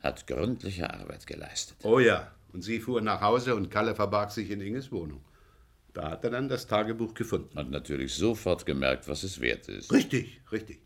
hat 0.00 0.28
gründliche 0.28 0.88
Arbeit 0.94 1.26
geleistet. 1.26 1.76
Oh 1.82 1.98
ja, 1.98 2.30
und 2.52 2.62
sie 2.62 2.78
fuhr 2.78 3.00
nach 3.00 3.20
Hause 3.20 3.56
und 3.56 3.72
Kalle 3.72 3.96
verbarg 3.96 4.30
sich 4.30 4.52
in 4.52 4.60
Inges 4.60 4.92
Wohnung. 4.92 5.24
Da 5.92 6.10
hat 6.10 6.22
er 6.22 6.30
dann 6.30 6.48
das 6.48 6.68
Tagebuch 6.68 7.12
gefunden. 7.12 7.58
Hat 7.58 7.68
natürlich 7.68 8.14
sofort 8.14 8.66
gemerkt, 8.66 9.08
was 9.08 9.24
es 9.24 9.40
wert 9.40 9.68
ist. 9.68 9.92
Richtig, 9.92 10.40
richtig. 10.52 10.78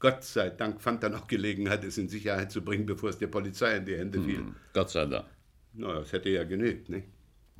Gott 0.00 0.24
sei 0.24 0.50
Dank 0.50 0.80
fand 0.80 1.04
er 1.04 1.10
noch 1.10 1.28
Gelegenheit, 1.28 1.84
es 1.84 1.98
in 1.98 2.08
Sicherheit 2.08 2.50
zu 2.50 2.64
bringen, 2.64 2.84
bevor 2.84 3.10
es 3.10 3.18
der 3.18 3.28
Polizei 3.28 3.76
in 3.76 3.84
die 3.84 3.96
Hände 3.96 4.20
fiel. 4.20 4.38
Hm, 4.38 4.56
Gott 4.72 4.90
sei 4.90 5.04
Dank. 5.06 5.26
Na, 5.74 6.00
das 6.00 6.12
hätte 6.12 6.30
ja 6.30 6.42
genügt, 6.42 6.88
nicht? 6.88 7.06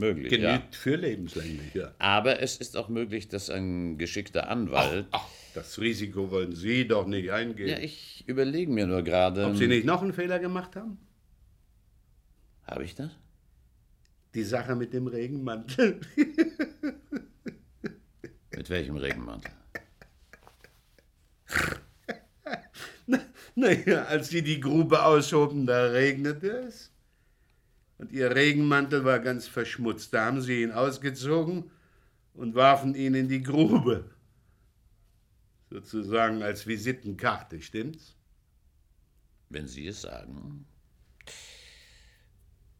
Möglich, 0.02 0.30
Genügt 0.30 0.42
ja. 0.42 0.62
für 0.72 0.96
lebenslänglich, 0.96 1.74
ja. 1.74 1.94
Aber 2.00 2.40
es 2.42 2.56
ist 2.56 2.76
auch 2.76 2.88
möglich, 2.88 3.28
dass 3.28 3.50
ein 3.50 3.98
geschickter 3.98 4.48
Anwalt. 4.50 5.06
Ach, 5.12 5.20
ach, 5.22 5.28
das 5.54 5.78
Risiko 5.78 6.32
wollen 6.32 6.56
Sie 6.56 6.88
doch 6.88 7.06
nicht 7.06 7.30
eingehen. 7.30 7.68
Ja, 7.68 7.78
ich 7.78 8.24
überlege 8.26 8.72
mir 8.72 8.88
nur 8.88 9.02
gerade. 9.02 9.46
Ob 9.46 9.56
Sie 9.56 9.68
nicht 9.68 9.86
noch 9.86 10.02
einen 10.02 10.12
Fehler 10.12 10.40
gemacht 10.40 10.74
haben? 10.74 10.98
Habe 12.66 12.82
ich 12.82 12.96
das? 12.96 13.12
Die 14.34 14.42
Sache 14.42 14.74
mit 14.74 14.92
dem 14.92 15.06
Regenmantel. 15.06 16.00
mit 18.56 18.70
welchem 18.70 18.96
Regenmantel? 18.96 19.52
Naja, 23.54 24.04
als 24.04 24.30
Sie 24.30 24.40
die 24.40 24.60
Grube 24.60 25.04
aushoben, 25.04 25.66
da 25.66 25.88
regnete 25.88 26.48
es. 26.66 26.91
Und 28.02 28.10
Ihr 28.10 28.34
Regenmantel 28.34 29.04
war 29.04 29.20
ganz 29.20 29.46
verschmutzt. 29.46 30.12
Da 30.12 30.24
haben 30.24 30.40
Sie 30.40 30.64
ihn 30.64 30.72
ausgezogen 30.72 31.70
und 32.34 32.56
warfen 32.56 32.96
ihn 32.96 33.14
in 33.14 33.28
die 33.28 33.44
Grube. 33.44 34.10
Sozusagen 35.70 36.42
als 36.42 36.66
Visitenkarte, 36.66 37.62
stimmt's? 37.62 38.16
Wenn 39.50 39.68
Sie 39.68 39.86
es 39.86 40.00
sagen, 40.00 40.66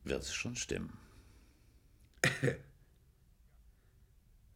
wird 0.03 0.23
es 0.23 0.35
schon 0.35 0.57
stimmen. 0.57 0.99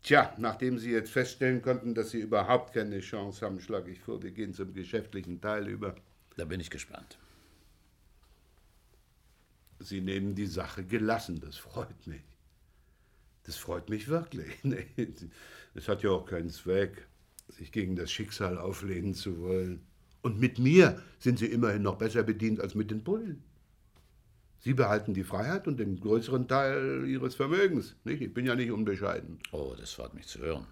Tja, 0.02 0.34
nachdem 0.36 0.80
Sie 0.80 0.90
jetzt 0.90 1.12
feststellen 1.12 1.62
konnten, 1.62 1.94
dass 1.94 2.10
Sie 2.10 2.18
überhaupt 2.18 2.74
keine 2.74 2.98
Chance 2.98 3.46
haben, 3.46 3.60
schlage 3.60 3.92
ich 3.92 4.00
vor, 4.00 4.20
wir 4.20 4.32
gehen 4.32 4.52
zum 4.52 4.74
geschäftlichen 4.74 5.40
Teil 5.40 5.68
über. 5.68 5.94
Da 6.36 6.44
bin 6.44 6.58
ich 6.58 6.70
gespannt. 6.70 7.18
Sie 9.78 10.00
nehmen 10.00 10.34
die 10.34 10.46
Sache 10.46 10.84
gelassen, 10.84 11.40
das 11.40 11.56
freut 11.56 12.06
mich. 12.06 12.22
Das 13.44 13.56
freut 13.56 13.88
mich 13.88 14.08
wirklich. 14.08 14.52
Es 15.74 15.88
hat 15.88 16.02
ja 16.02 16.08
auch 16.08 16.24
keinen 16.24 16.48
Zweck, 16.48 17.06
sich 17.48 17.70
gegen 17.70 17.96
das 17.96 18.10
Schicksal 18.10 18.56
auflehnen 18.56 19.12
zu 19.12 19.40
wollen. 19.40 19.82
Und 20.22 20.40
mit 20.40 20.58
mir 20.58 21.02
sind 21.18 21.38
Sie 21.38 21.46
immerhin 21.46 21.82
noch 21.82 21.96
besser 21.96 22.22
bedient 22.22 22.60
als 22.60 22.74
mit 22.74 22.90
den 22.90 23.04
Bullen. 23.04 23.44
Sie 24.58 24.72
behalten 24.72 25.12
die 25.12 25.22
Freiheit 25.22 25.68
und 25.68 25.78
den 25.78 26.00
größeren 26.00 26.48
Teil 26.48 27.04
Ihres 27.06 27.34
Vermögens. 27.34 27.94
Nicht? 28.04 28.22
Ich 28.22 28.32
bin 28.32 28.46
ja 28.46 28.54
nicht 28.54 28.70
unbescheiden. 28.70 29.38
Oh, 29.52 29.74
das 29.78 29.92
freut 29.92 30.14
mich 30.14 30.26
zu 30.26 30.38
hören. 30.40 30.66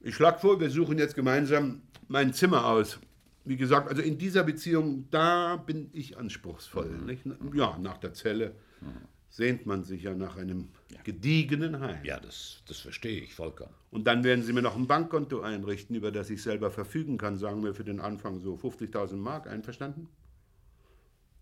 Ich 0.00 0.14
schlage 0.14 0.38
vor, 0.38 0.58
wir 0.58 0.70
suchen 0.70 0.98
jetzt 0.98 1.14
gemeinsam 1.14 1.82
mein 2.08 2.32
Zimmer 2.32 2.64
aus. 2.66 2.98
Wie 3.44 3.56
gesagt, 3.56 3.88
also 3.88 4.02
in 4.02 4.18
dieser 4.18 4.44
Beziehung, 4.44 5.08
da 5.10 5.56
bin 5.56 5.88
ich 5.92 6.18
anspruchsvoll. 6.18 6.90
Mhm. 6.90 7.54
Ja, 7.54 7.78
nach 7.78 7.98
der 7.98 8.12
Zelle 8.12 8.54
mhm. 8.80 9.08
sehnt 9.30 9.66
man 9.66 9.84
sich 9.84 10.02
ja 10.02 10.14
nach 10.14 10.36
einem 10.36 10.68
ja. 10.90 11.00
gediegenen 11.02 11.80
Heim. 11.80 12.04
Ja, 12.04 12.20
das, 12.20 12.62
das 12.66 12.78
verstehe 12.78 13.20
ich 13.22 13.34
vollkommen. 13.34 13.72
Und 13.90 14.06
dann 14.06 14.22
werden 14.22 14.44
Sie 14.44 14.52
mir 14.52 14.62
noch 14.62 14.76
ein 14.76 14.86
Bankkonto 14.86 15.40
einrichten, 15.40 15.96
über 15.96 16.12
das 16.12 16.28
ich 16.30 16.42
selber 16.42 16.70
verfügen 16.70 17.16
kann, 17.16 17.38
sagen 17.38 17.64
wir 17.64 17.74
für 17.74 17.84
den 17.84 18.00
Anfang 18.00 18.40
so 18.40 18.54
50.000 18.54 19.16
Mark. 19.16 19.46
Einverstanden? 19.46 20.08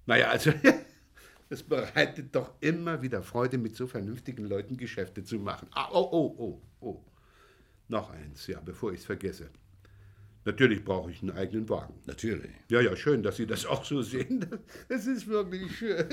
Naja, 0.06 0.28
also 0.28 0.52
es 1.48 1.62
bereitet 1.62 2.34
doch 2.34 2.52
immer 2.60 3.02
wieder 3.02 3.22
Freude, 3.22 3.58
mit 3.58 3.74
so 3.74 3.86
vernünftigen 3.86 4.44
Leuten 4.44 4.76
Geschäfte 4.76 5.24
zu 5.24 5.38
machen. 5.38 5.68
Ah, 5.72 5.88
oh, 5.92 6.08
oh, 6.12 6.34
oh, 6.38 6.62
oh. 6.80 7.04
Noch 7.88 8.10
eins, 8.10 8.46
ja, 8.46 8.60
bevor 8.60 8.92
ich 8.92 9.00
es 9.00 9.06
vergesse. 9.06 9.50
Natürlich 10.46 10.84
brauche 10.84 11.10
ich 11.10 11.22
einen 11.22 11.32
eigenen 11.32 11.68
Wagen. 11.68 11.94
Natürlich. 12.06 12.52
Ja, 12.70 12.80
ja, 12.80 12.94
schön, 12.94 13.24
dass 13.24 13.36
Sie 13.36 13.46
das 13.46 13.66
auch 13.66 13.84
so 13.84 14.00
sehen. 14.00 14.46
Es 14.88 15.06
ist 15.06 15.26
wirklich 15.26 15.76
schön. 15.76 16.06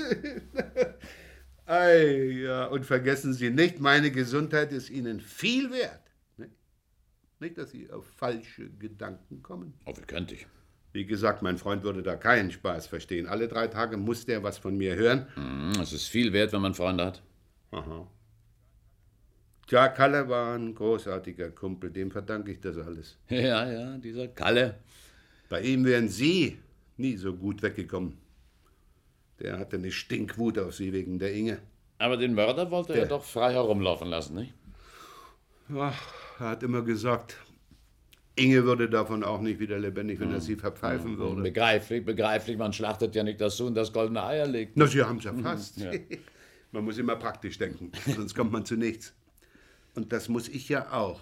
Ei, 1.66 2.42
ja, 2.42 2.66
und 2.66 2.84
vergessen 2.84 3.32
Sie 3.32 3.50
nicht, 3.50 3.78
meine 3.78 4.10
Gesundheit 4.10 4.72
ist 4.72 4.90
Ihnen 4.90 5.20
viel 5.20 5.70
wert. 5.70 6.10
Nicht, 6.36 6.50
nicht 7.38 7.56
dass 7.56 7.70
Sie 7.70 7.88
auf 7.90 8.06
falsche 8.16 8.68
Gedanken 8.70 9.40
kommen. 9.40 9.74
Oh, 9.86 9.96
wie 9.96 10.02
könnte 10.02 10.34
ich? 10.34 10.46
Wie 10.92 11.06
gesagt, 11.06 11.42
mein 11.42 11.56
Freund 11.56 11.84
würde 11.84 12.02
da 12.02 12.16
keinen 12.16 12.50
Spaß 12.50 12.88
verstehen. 12.88 13.26
Alle 13.26 13.46
drei 13.46 13.68
Tage 13.68 13.96
muss 13.96 14.26
der 14.26 14.42
was 14.42 14.58
von 14.58 14.76
mir 14.76 14.96
hören. 14.96 15.26
Es 15.80 15.92
ist 15.92 16.08
viel 16.08 16.32
wert, 16.32 16.52
wenn 16.52 16.60
man 16.60 16.74
Freunde 16.74 17.06
hat. 17.06 17.22
Aha. 17.70 18.08
Tja, 19.66 19.88
Kalle 19.88 20.28
war 20.28 20.54
ein 20.56 20.74
großartiger 20.74 21.50
Kumpel, 21.50 21.90
dem 21.90 22.10
verdanke 22.10 22.52
ich 22.52 22.60
das 22.60 22.76
alles. 22.78 23.16
Ja, 23.28 23.70
ja, 23.70 23.96
dieser 23.98 24.28
Kalle. 24.28 24.76
Bei 25.48 25.62
ihm 25.62 25.84
wären 25.84 26.08
Sie 26.08 26.58
nie 26.96 27.16
so 27.16 27.34
gut 27.34 27.62
weggekommen. 27.62 28.16
Der 29.40 29.58
hatte 29.58 29.76
eine 29.76 29.90
Stinkwut 29.90 30.58
auf 30.58 30.74
Sie 30.74 30.92
wegen 30.92 31.18
der 31.18 31.32
Inge. 31.34 31.58
Aber 31.98 32.16
den 32.16 32.34
Mörder 32.34 32.70
wollte 32.70 32.92
Der- 32.92 33.02
er 33.02 33.08
doch 33.08 33.24
frei 33.24 33.52
herumlaufen 33.52 34.08
lassen, 34.08 34.34
nicht? 34.36 34.54
Ach, 35.74 36.12
er 36.40 36.48
hat 36.50 36.62
immer 36.62 36.82
gesagt, 36.82 37.36
Inge 38.36 38.64
würde 38.64 38.90
davon 38.90 39.22
auch 39.24 39.40
nicht 39.40 39.60
wieder 39.60 39.78
lebendig, 39.78 40.20
wenn 40.20 40.32
er 40.32 40.40
sie 40.40 40.56
verpfeifen 40.56 41.16
würde. 41.18 41.40
Begreiflich, 41.42 42.04
begreiflich, 42.04 42.58
man 42.58 42.72
schlachtet 42.72 43.14
ja 43.14 43.22
nicht 43.22 43.40
das 43.40 43.58
Huhn, 43.60 43.74
das 43.74 43.92
goldene 43.92 44.22
Eier 44.24 44.46
legt. 44.46 44.76
Na, 44.76 44.86
Sie 44.86 45.02
haben 45.02 45.18
es 45.18 45.24
erfasst. 45.24 45.78
Ja. 45.78 45.92
Man 46.72 46.84
muss 46.84 46.98
immer 46.98 47.14
praktisch 47.14 47.56
denken, 47.56 47.92
sonst 48.16 48.34
kommt 48.34 48.50
man 48.50 48.64
zu 48.66 48.76
nichts. 48.76 49.14
Und 49.94 50.12
das 50.12 50.28
muss 50.28 50.48
ich 50.48 50.68
ja 50.68 50.92
auch. 50.92 51.20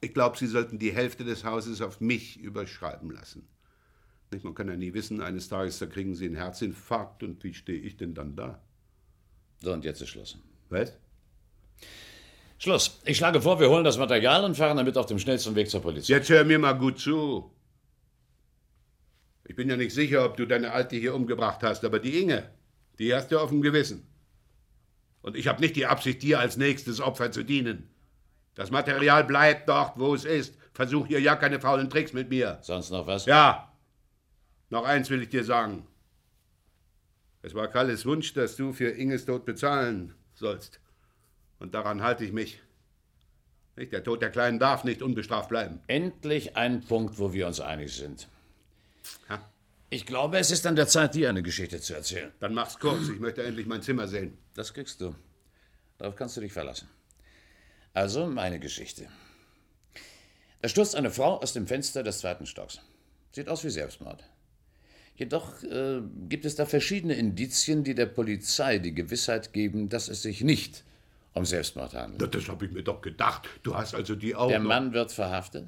Ich 0.00 0.14
glaube, 0.14 0.38
Sie 0.38 0.46
sollten 0.46 0.78
die 0.78 0.92
Hälfte 0.92 1.24
des 1.24 1.44
Hauses 1.44 1.82
auf 1.82 2.00
mich 2.00 2.38
überschreiben 2.38 3.10
lassen. 3.10 3.48
Nicht, 4.30 4.44
man 4.44 4.54
kann 4.54 4.68
ja 4.68 4.76
nie 4.76 4.94
wissen, 4.94 5.20
eines 5.20 5.48
Tages 5.48 5.78
da 5.78 5.86
kriegen 5.86 6.14
Sie 6.14 6.26
einen 6.26 6.36
Herzinfarkt 6.36 7.22
und 7.22 7.42
wie 7.44 7.54
stehe 7.54 7.78
ich 7.78 7.96
denn 7.96 8.14
dann 8.14 8.36
da? 8.36 8.62
So, 9.60 9.72
und 9.72 9.84
jetzt 9.84 10.00
ist 10.00 10.10
Schluss. 10.10 10.38
Was? 10.68 10.92
Schluss. 12.58 13.00
Ich 13.04 13.16
schlage 13.16 13.40
vor, 13.40 13.58
wir 13.58 13.70
holen 13.70 13.84
das 13.84 13.98
Material 13.98 14.44
und 14.44 14.56
fahren 14.56 14.76
damit 14.76 14.96
auf 14.96 15.06
dem 15.06 15.18
schnellsten 15.18 15.54
Weg 15.54 15.70
zur 15.70 15.80
Polizei. 15.80 16.12
Jetzt 16.12 16.28
hör 16.28 16.44
mir 16.44 16.58
mal 16.58 16.74
gut 16.74 16.98
zu. 16.98 17.50
Ich 19.44 19.56
bin 19.56 19.70
ja 19.70 19.76
nicht 19.76 19.94
sicher, 19.94 20.24
ob 20.24 20.36
du 20.36 20.46
deine 20.46 20.72
Alte 20.72 20.96
hier 20.96 21.14
umgebracht 21.14 21.62
hast, 21.62 21.84
aber 21.84 21.98
die 21.98 22.20
Inge, 22.20 22.50
die 22.98 23.14
hast 23.14 23.32
du 23.32 23.38
auf 23.38 23.48
dem 23.48 23.62
Gewissen. 23.62 24.06
Und 25.22 25.36
ich 25.36 25.48
habe 25.48 25.60
nicht 25.60 25.76
die 25.76 25.86
Absicht, 25.86 26.22
dir 26.22 26.40
als 26.40 26.56
nächstes 26.56 27.00
Opfer 27.00 27.32
zu 27.32 27.42
dienen. 27.42 27.88
Das 28.54 28.70
Material 28.70 29.24
bleibt 29.24 29.68
dort, 29.68 29.98
wo 29.98 30.14
es 30.14 30.24
ist. 30.24 30.56
Versuch 30.72 31.06
hier 31.06 31.20
ja 31.20 31.36
keine 31.36 31.60
faulen 31.60 31.90
Tricks 31.90 32.12
mit 32.12 32.28
mir. 32.28 32.58
Sonst 32.62 32.90
noch 32.90 33.06
was? 33.06 33.26
Ja, 33.26 33.72
noch 34.70 34.84
eins 34.84 35.10
will 35.10 35.22
ich 35.22 35.28
dir 35.28 35.44
sagen. 35.44 35.86
Es 37.42 37.54
war 37.54 37.68
Kalles 37.68 38.04
Wunsch, 38.04 38.34
dass 38.34 38.56
du 38.56 38.72
für 38.72 38.90
Inges 38.90 39.24
Tod 39.24 39.44
bezahlen 39.44 40.14
sollst. 40.34 40.80
Und 41.58 41.74
daran 41.74 42.02
halte 42.02 42.24
ich 42.24 42.32
mich. 42.32 42.60
Nicht? 43.76 43.92
Der 43.92 44.02
Tod 44.02 44.22
der 44.22 44.30
Kleinen 44.30 44.58
darf 44.58 44.84
nicht 44.84 45.02
unbestraft 45.02 45.48
bleiben. 45.48 45.80
Endlich 45.86 46.56
ein 46.56 46.82
Punkt, 46.82 47.18
wo 47.18 47.32
wir 47.32 47.46
uns 47.46 47.60
einig 47.60 47.94
sind. 47.94 48.28
Ha? 49.28 49.40
Ich 49.90 50.04
glaube, 50.04 50.38
es 50.38 50.50
ist 50.50 50.66
an 50.66 50.76
der 50.76 50.86
Zeit, 50.86 51.14
dir 51.14 51.30
eine 51.30 51.42
Geschichte 51.42 51.80
zu 51.80 51.94
erzählen. 51.94 52.30
Dann 52.40 52.52
mach's 52.52 52.78
kurz. 52.78 53.08
Ich 53.08 53.20
möchte 53.20 53.42
endlich 53.42 53.66
mein 53.66 53.80
Zimmer 53.80 54.06
sehen. 54.06 54.36
Das 54.54 54.74
kriegst 54.74 55.00
du. 55.00 55.14
Darauf 55.96 56.14
kannst 56.14 56.36
du 56.36 56.42
dich 56.42 56.52
verlassen. 56.52 56.88
Also 57.94 58.26
meine 58.26 58.60
Geschichte. 58.60 59.08
Da 60.60 60.68
stürzt 60.68 60.94
eine 60.94 61.10
Frau 61.10 61.40
aus 61.40 61.54
dem 61.54 61.66
Fenster 61.66 62.02
des 62.02 62.18
zweiten 62.18 62.44
Stocks. 62.44 62.80
Sieht 63.32 63.48
aus 63.48 63.64
wie 63.64 63.70
Selbstmord. 63.70 64.24
Jedoch 65.16 65.62
äh, 65.64 66.00
gibt 66.28 66.44
es 66.44 66.54
da 66.54 66.66
verschiedene 66.66 67.14
Indizien, 67.14 67.82
die 67.82 67.94
der 67.94 68.06
Polizei 68.06 68.78
die 68.78 68.94
Gewissheit 68.94 69.52
geben, 69.52 69.88
dass 69.88 70.08
es 70.08 70.22
sich 70.22 70.42
nicht 70.42 70.84
um 71.32 71.44
Selbstmord 71.44 71.94
handelt. 71.94 72.34
Das 72.34 72.48
habe 72.48 72.66
ich 72.66 72.72
mir 72.72 72.82
doch 72.82 73.00
gedacht. 73.00 73.48
Du 73.62 73.74
hast 73.74 73.94
also 73.94 74.14
die 74.14 74.34
Augen. 74.34 74.50
Der 74.50 74.60
Mann 74.60 74.92
wird 74.92 75.12
verhaftet. 75.12 75.66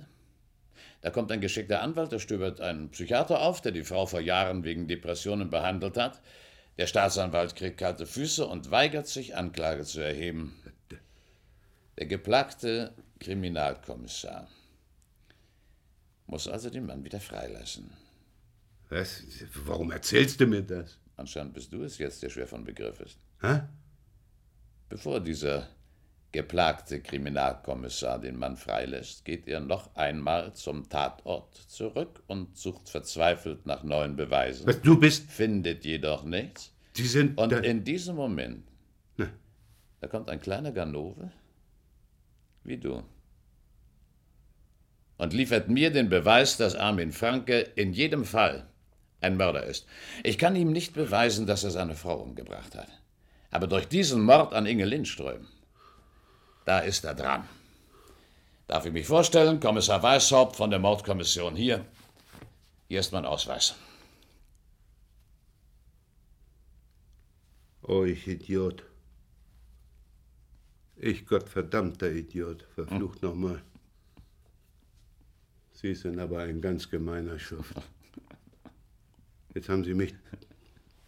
Da 1.00 1.10
kommt 1.10 1.32
ein 1.32 1.40
geschickter 1.40 1.82
Anwalt, 1.82 2.12
der 2.12 2.18
stöbert 2.18 2.60
einen 2.60 2.90
Psychiater 2.90 3.40
auf, 3.40 3.60
der 3.60 3.72
die 3.72 3.84
Frau 3.84 4.06
vor 4.06 4.20
Jahren 4.20 4.64
wegen 4.64 4.86
Depressionen 4.86 5.50
behandelt 5.50 5.96
hat. 5.96 6.20
Der 6.78 6.86
Staatsanwalt 6.86 7.56
kriegt 7.56 7.78
kalte 7.78 8.06
Füße 8.06 8.46
und 8.46 8.70
weigert 8.70 9.06
sich, 9.06 9.36
Anklage 9.36 9.84
zu 9.84 10.00
erheben. 10.00 10.56
Der 11.98 12.06
geplagte 12.06 12.94
Kriminalkommissar 13.18 14.48
muss 16.26 16.48
also 16.48 16.70
den 16.70 16.86
Mann 16.86 17.04
wieder 17.04 17.20
freilassen. 17.20 17.90
Was? 18.88 19.22
Warum 19.64 19.90
erzählst 19.90 20.40
du 20.40 20.46
mir 20.46 20.62
das? 20.62 20.98
Anscheinend 21.16 21.54
bist 21.54 21.72
du 21.72 21.82
es 21.82 21.98
jetzt, 21.98 22.22
der 22.22 22.30
schwer 22.30 22.46
von 22.46 22.64
Begriff 22.64 23.00
ist. 23.00 23.18
Hä? 23.40 23.62
Bevor 24.88 25.20
dieser 25.20 25.68
geplagte 26.32 27.00
Kriminalkommissar 27.00 28.20
den 28.20 28.36
Mann 28.36 28.56
freilässt, 28.56 29.24
geht 29.24 29.48
er 29.48 29.60
noch 29.60 29.94
einmal 29.96 30.52
zum 30.52 30.88
Tatort 30.88 31.54
zurück 31.54 32.22
und 32.26 32.56
sucht 32.56 32.88
verzweifelt 32.88 33.66
nach 33.66 33.82
neuen 33.82 34.16
Beweisen. 34.16 34.66
Was, 34.66 34.80
du 34.80 34.98
bist. 34.98 35.30
Findet 35.30 35.84
jedoch 35.84 36.24
nichts. 36.24 36.72
Sie 36.94 37.06
sind. 37.06 37.38
Und 37.38 37.52
in 37.52 37.84
diesem 37.84 38.16
Moment, 38.16 38.64
Na. 39.16 39.28
da 40.00 40.06
kommt 40.06 40.30
ein 40.30 40.40
kleiner 40.40 40.72
Ganove, 40.72 41.30
wie 42.64 42.78
du, 42.78 43.02
und 45.20 45.34
liefert 45.34 45.68
mir 45.68 45.90
den 45.90 46.08
Beweis, 46.08 46.56
dass 46.56 46.74
Armin 46.74 47.12
Franke 47.12 47.58
in 47.74 47.92
jedem 47.92 48.24
Fall 48.24 48.66
ein 49.20 49.36
Mörder 49.36 49.64
ist. 49.64 49.86
Ich 50.24 50.38
kann 50.38 50.56
ihm 50.56 50.72
nicht 50.72 50.94
beweisen, 50.94 51.46
dass 51.46 51.62
er 51.62 51.70
seine 51.70 51.94
Frau 51.94 52.16
umgebracht 52.16 52.74
hat. 52.74 52.88
Aber 53.50 53.66
durch 53.66 53.86
diesen 53.86 54.22
Mord 54.22 54.54
an 54.54 54.64
Inge 54.64 54.86
Lindström, 54.86 55.46
da 56.64 56.80
ist 56.80 57.04
er 57.04 57.14
dran. 57.14 57.48
Darf 58.66 58.86
ich 58.86 58.92
mich 58.92 59.06
vorstellen, 59.06 59.58
Kommissar 59.58 60.02
Weishaupt 60.02 60.56
von 60.56 60.70
der 60.70 60.78
Mordkommission 60.78 61.56
hier. 61.56 61.84
Hier 62.88 63.00
ist 63.00 63.12
mein 63.12 63.24
Ausweis. 63.24 63.74
Oh, 67.82 68.04
ich 68.04 68.26
Idiot. 68.28 68.84
Ich 70.96 71.26
gottverdammter 71.26 72.10
Idiot. 72.10 72.66
Verflucht 72.74 73.22
nochmal. 73.22 73.62
Sie 75.72 75.94
sind 75.94 76.20
aber 76.20 76.40
ein 76.40 76.60
ganz 76.60 76.90
gemeiner 76.90 77.38
Schuft. 77.38 77.74
Jetzt 79.54 79.68
haben 79.68 79.82
Sie 79.82 79.94
mich 79.94 80.14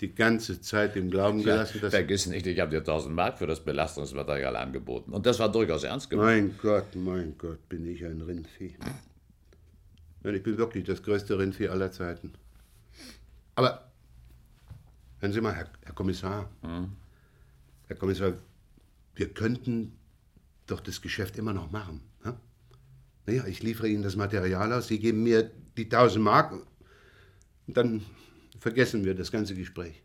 die 0.02 0.14
ganze 0.14 0.60
Zeit 0.60 0.96
im 0.96 1.10
Glauben 1.10 1.44
gelassen, 1.44 1.80
dass. 1.80 1.94
Vergiss 1.94 2.26
nicht, 2.26 2.44
ich 2.46 2.58
habe 2.58 2.72
dir 2.72 2.78
1000 2.78 3.14
Mark 3.14 3.38
für 3.38 3.46
das 3.46 3.64
Belastungsmaterial 3.64 4.56
angeboten. 4.56 5.12
Und 5.12 5.24
das 5.26 5.38
war 5.38 5.50
durchaus 5.50 5.84
ernst 5.84 6.10
gemeint. 6.10 6.48
Mein 6.48 6.58
Gott, 6.58 6.96
mein 6.96 7.38
Gott, 7.38 7.68
bin 7.68 7.86
ich 7.86 8.04
ein 8.04 8.20
Rindvieh. 8.20 8.74
Nein, 10.24 10.34
ich 10.34 10.42
bin 10.42 10.58
wirklich 10.58 10.84
das 10.84 11.04
größte 11.04 11.38
Rindvieh 11.38 11.68
aller 11.68 11.92
Zeiten. 11.92 12.32
Aber, 13.54 13.92
hören 15.20 15.32
Sie 15.32 15.40
mal, 15.40 15.54
Herr, 15.54 15.70
Herr 15.84 15.94
Kommissar. 15.94 16.50
Herr 17.86 17.96
Kommissar, 17.96 18.32
wir 19.14 19.28
könnten 19.28 19.96
doch 20.66 20.80
das 20.80 21.00
Geschäft 21.00 21.38
immer 21.38 21.52
noch 21.52 21.70
machen. 21.70 22.00
Ja? 22.24 22.36
Naja, 23.26 23.46
ich 23.46 23.62
liefere 23.62 23.86
Ihnen 23.86 24.02
das 24.02 24.16
Material 24.16 24.72
aus, 24.72 24.88
Sie 24.88 24.98
geben 24.98 25.22
mir 25.22 25.48
die 25.76 25.84
1000 25.84 26.24
Mark 26.24 26.52
und 26.52 27.76
dann 27.76 28.04
vergessen 28.62 29.04
wir 29.04 29.14
das 29.14 29.32
ganze 29.32 29.54
Gespräch. 29.56 30.00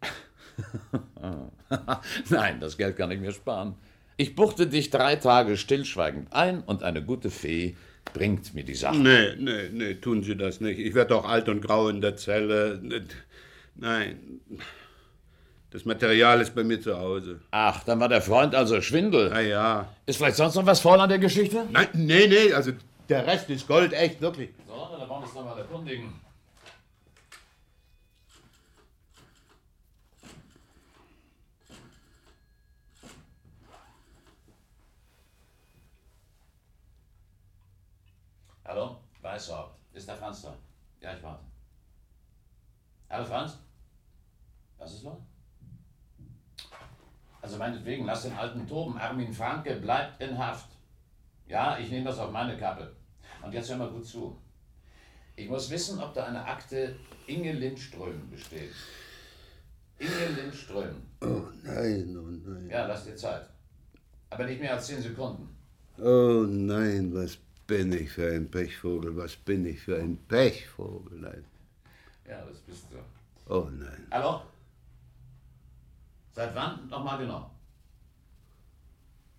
Nein, 2.29 2.59
das 2.59 2.75
Geld 2.75 2.97
kann 2.97 3.11
ich 3.11 3.19
mir 3.19 3.31
sparen. 3.31 3.75
Ich 4.17 4.35
buchte 4.35 4.65
dich 4.65 4.89
drei 4.89 5.15
Tage 5.15 5.57
stillschweigend 5.57 6.33
ein 6.33 6.61
und 6.63 6.81
eine 6.81 7.03
gute 7.03 7.29
Fee 7.29 7.75
bringt 8.15 8.55
mir 8.55 8.63
die 8.63 8.73
Sache. 8.73 8.97
Nee, 8.97 9.35
nee, 9.37 9.69
nee, 9.71 9.93
tun 9.93 10.23
Sie 10.23 10.35
das 10.35 10.59
nicht. 10.59 10.79
Ich 10.79 10.95
werde 10.95 11.09
doch 11.09 11.25
alt 11.25 11.49
und 11.49 11.61
grau 11.61 11.89
in 11.89 12.01
der 12.01 12.17
Zelle. 12.17 12.81
Nein. 13.75 14.41
Das 15.69 15.85
Material 15.85 16.41
ist 16.41 16.55
bei 16.55 16.63
mir 16.63 16.81
zu 16.81 16.97
Hause. 16.97 17.41
Ach, 17.51 17.83
dann 17.83 17.99
war 17.99 18.09
der 18.09 18.21
Freund 18.21 18.55
also 18.55 18.81
Schwindel. 18.81 19.29
Na 19.29 19.41
ja. 19.41 19.93
Ist 20.07 20.17
vielleicht 20.17 20.37
sonst 20.37 20.55
noch 20.55 20.65
was 20.65 20.79
faul 20.79 20.99
an 20.99 21.09
der 21.09 21.19
Geschichte? 21.19 21.67
Nein, 21.71 21.89
nee, 21.93 22.25
nee, 22.25 22.51
also 22.53 22.71
der 23.07 23.27
Rest 23.27 23.51
ist 23.51 23.67
Gold, 23.67 23.93
echt, 23.93 24.19
wirklich. 24.19 24.49
So, 24.65 24.73
dann 24.73 25.07
wollen 25.07 25.21
wir 25.21 25.25
uns 25.25 25.35
noch 25.35 25.45
mal 25.45 25.57
erkundigen. 25.59 26.26
Hallo, 38.67 38.97
Weißhaupt. 39.21 39.79
Ist 39.93 40.09
der 40.09 40.17
Franz 40.17 40.41
da? 40.41 40.53
Ja, 40.99 41.15
ich 41.15 41.23
warte. 41.23 41.41
Hallo, 43.09 43.23
Franz? 43.23 43.57
Was 44.77 44.93
ist 44.93 45.03
los? 45.03 45.17
Also 47.41 47.57
meinetwegen, 47.57 48.05
lass 48.05 48.23
den 48.23 48.33
alten 48.33 48.67
toben. 48.67 48.97
Armin 48.97 49.31
Franke 49.31 49.77
bleibt 49.77 50.21
in 50.21 50.37
Haft. 50.37 50.67
Ja, 51.47 51.77
ich 51.77 51.89
nehme 51.89 52.03
das 52.03 52.19
auf 52.19 52.29
meine 52.29 52.57
Kappe. 52.57 52.93
Und 53.41 53.53
jetzt 53.53 53.69
hör 53.69 53.77
mal 53.77 53.89
gut 53.89 54.05
zu. 54.05 54.37
Ich 55.37 55.47
muss 55.47 55.69
wissen, 55.69 56.01
ob 56.01 56.13
da 56.13 56.25
eine 56.25 56.43
Akte 56.43 56.93
Inge 57.25 57.53
Lindström 57.53 58.29
besteht. 58.29 58.73
Inge 59.97 60.41
Lindström. 60.41 61.03
Oh 61.21 61.43
nein, 61.63 62.17
oh 62.17 62.49
nein. 62.49 62.69
Ja, 62.69 62.85
lass 62.85 63.05
dir 63.05 63.15
Zeit. 63.15 63.47
Aber 64.29 64.43
nicht 64.43 64.59
mehr 64.59 64.73
als 64.73 64.87
zehn 64.87 65.01
Sekunden. 65.01 65.55
Oh 65.99 66.43
nein, 66.45 67.13
was 67.13 67.37
bin 67.67 67.91
ich 67.91 68.09
für 68.11 68.33
ein 68.33 68.49
Pechvogel, 68.49 69.15
was 69.17 69.35
bin 69.35 69.65
ich 69.65 69.81
für 69.81 69.97
ein 69.97 70.17
Pechvogel, 70.27 71.19
nein. 71.19 71.45
Ja, 72.27 72.41
das 72.45 72.59
bist 72.59 72.87
du. 72.89 73.53
Oh 73.53 73.67
nein. 73.69 74.07
Hallo? 74.11 74.41
Seit 76.31 76.55
wann? 76.55 76.87
Nochmal 76.87 77.19
genau. 77.19 77.51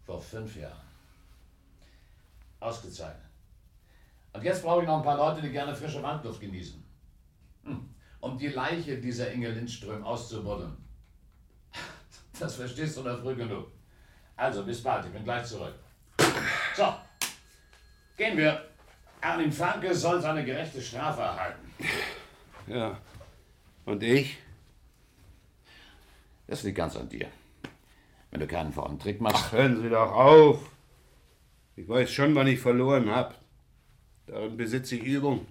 Vor 0.05 0.21
fünf 0.21 0.57
Jahren. 0.57 0.89
Ausgezeichnet. 2.61 3.29
Und 4.33 4.43
jetzt 4.43 4.63
brauche 4.63 4.83
ich 4.83 4.87
noch 4.87 4.99
ein 4.99 5.05
paar 5.05 5.17
Leute, 5.17 5.43
die 5.43 5.51
gerne 5.51 5.75
frische 5.75 6.03
Wandluft 6.03 6.41
genießen. 6.41 6.83
Hm. 7.65 7.95
Um 8.21 8.37
die 8.37 8.49
Leiche 8.49 8.99
dieser 8.99 9.31
Inge 9.33 9.51
Lindström 9.51 10.05
auszubuddeln. 10.05 10.77
Das 12.39 12.55
verstehst 12.55 12.97
du 12.97 13.03
noch 13.03 13.19
früh 13.19 13.35
genug. 13.35 13.67
Also, 14.37 14.65
bis 14.65 14.81
bald, 14.81 15.07
ich 15.07 15.13
bin 15.13 15.25
gleich 15.25 15.45
zurück. 15.45 15.75
So, 16.77 16.95
gehen 18.19 18.37
wir. 18.37 18.69
Erwin 19.21 19.51
Franke 19.51 19.95
soll 19.95 20.21
seine 20.21 20.45
gerechte 20.45 20.83
Strafe 20.83 21.23
erhalten. 21.23 21.73
Ja. 22.67 22.99
Und 23.87 24.03
ich? 24.03 24.37
Das 26.47 26.63
liegt 26.63 26.77
ganz 26.77 26.97
an 26.97 27.09
dir. 27.09 27.29
Wenn 28.31 28.41
du 28.41 28.47
keinen 28.47 28.73
faulen 28.73 28.99
Trick 28.99 29.21
machst. 29.21 29.47
Ach, 29.49 29.53
hören 29.53 29.81
Sie 29.81 29.89
doch 29.89 30.13
auf. 30.13 30.71
Ich 31.77 31.89
weiß 31.89 32.11
schon, 32.11 32.35
wann 32.35 32.47
ich 32.47 32.61
verloren 32.61 33.11
habe. 33.11 33.35
Darin 34.27 34.57
besitze 34.57 34.97
ich 34.97 35.05
Übung. 35.05 35.47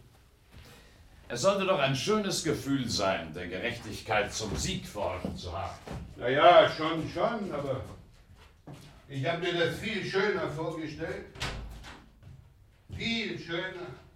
Es 1.30 1.42
sollte 1.42 1.66
doch 1.66 1.80
ein 1.80 1.96
schönes 1.96 2.44
Gefühl 2.44 2.88
sein, 2.88 3.34
der 3.34 3.48
Gerechtigkeit 3.48 4.32
zum 4.34 4.56
Sieg 4.56 4.86
verholfen 4.86 5.36
zu 5.36 5.52
haben. 5.52 5.78
Na 6.16 6.30
ja, 6.30 6.70
schon, 6.70 7.10
schon, 7.10 7.52
aber 7.52 7.82
ich 9.10 9.26
habe 9.26 9.40
mir 9.40 9.54
das 9.54 9.78
viel 9.80 10.06
schöner 10.06 10.48
vorgestellt. 10.50 11.26
Viel 12.96 13.38
schöner. 13.40 14.07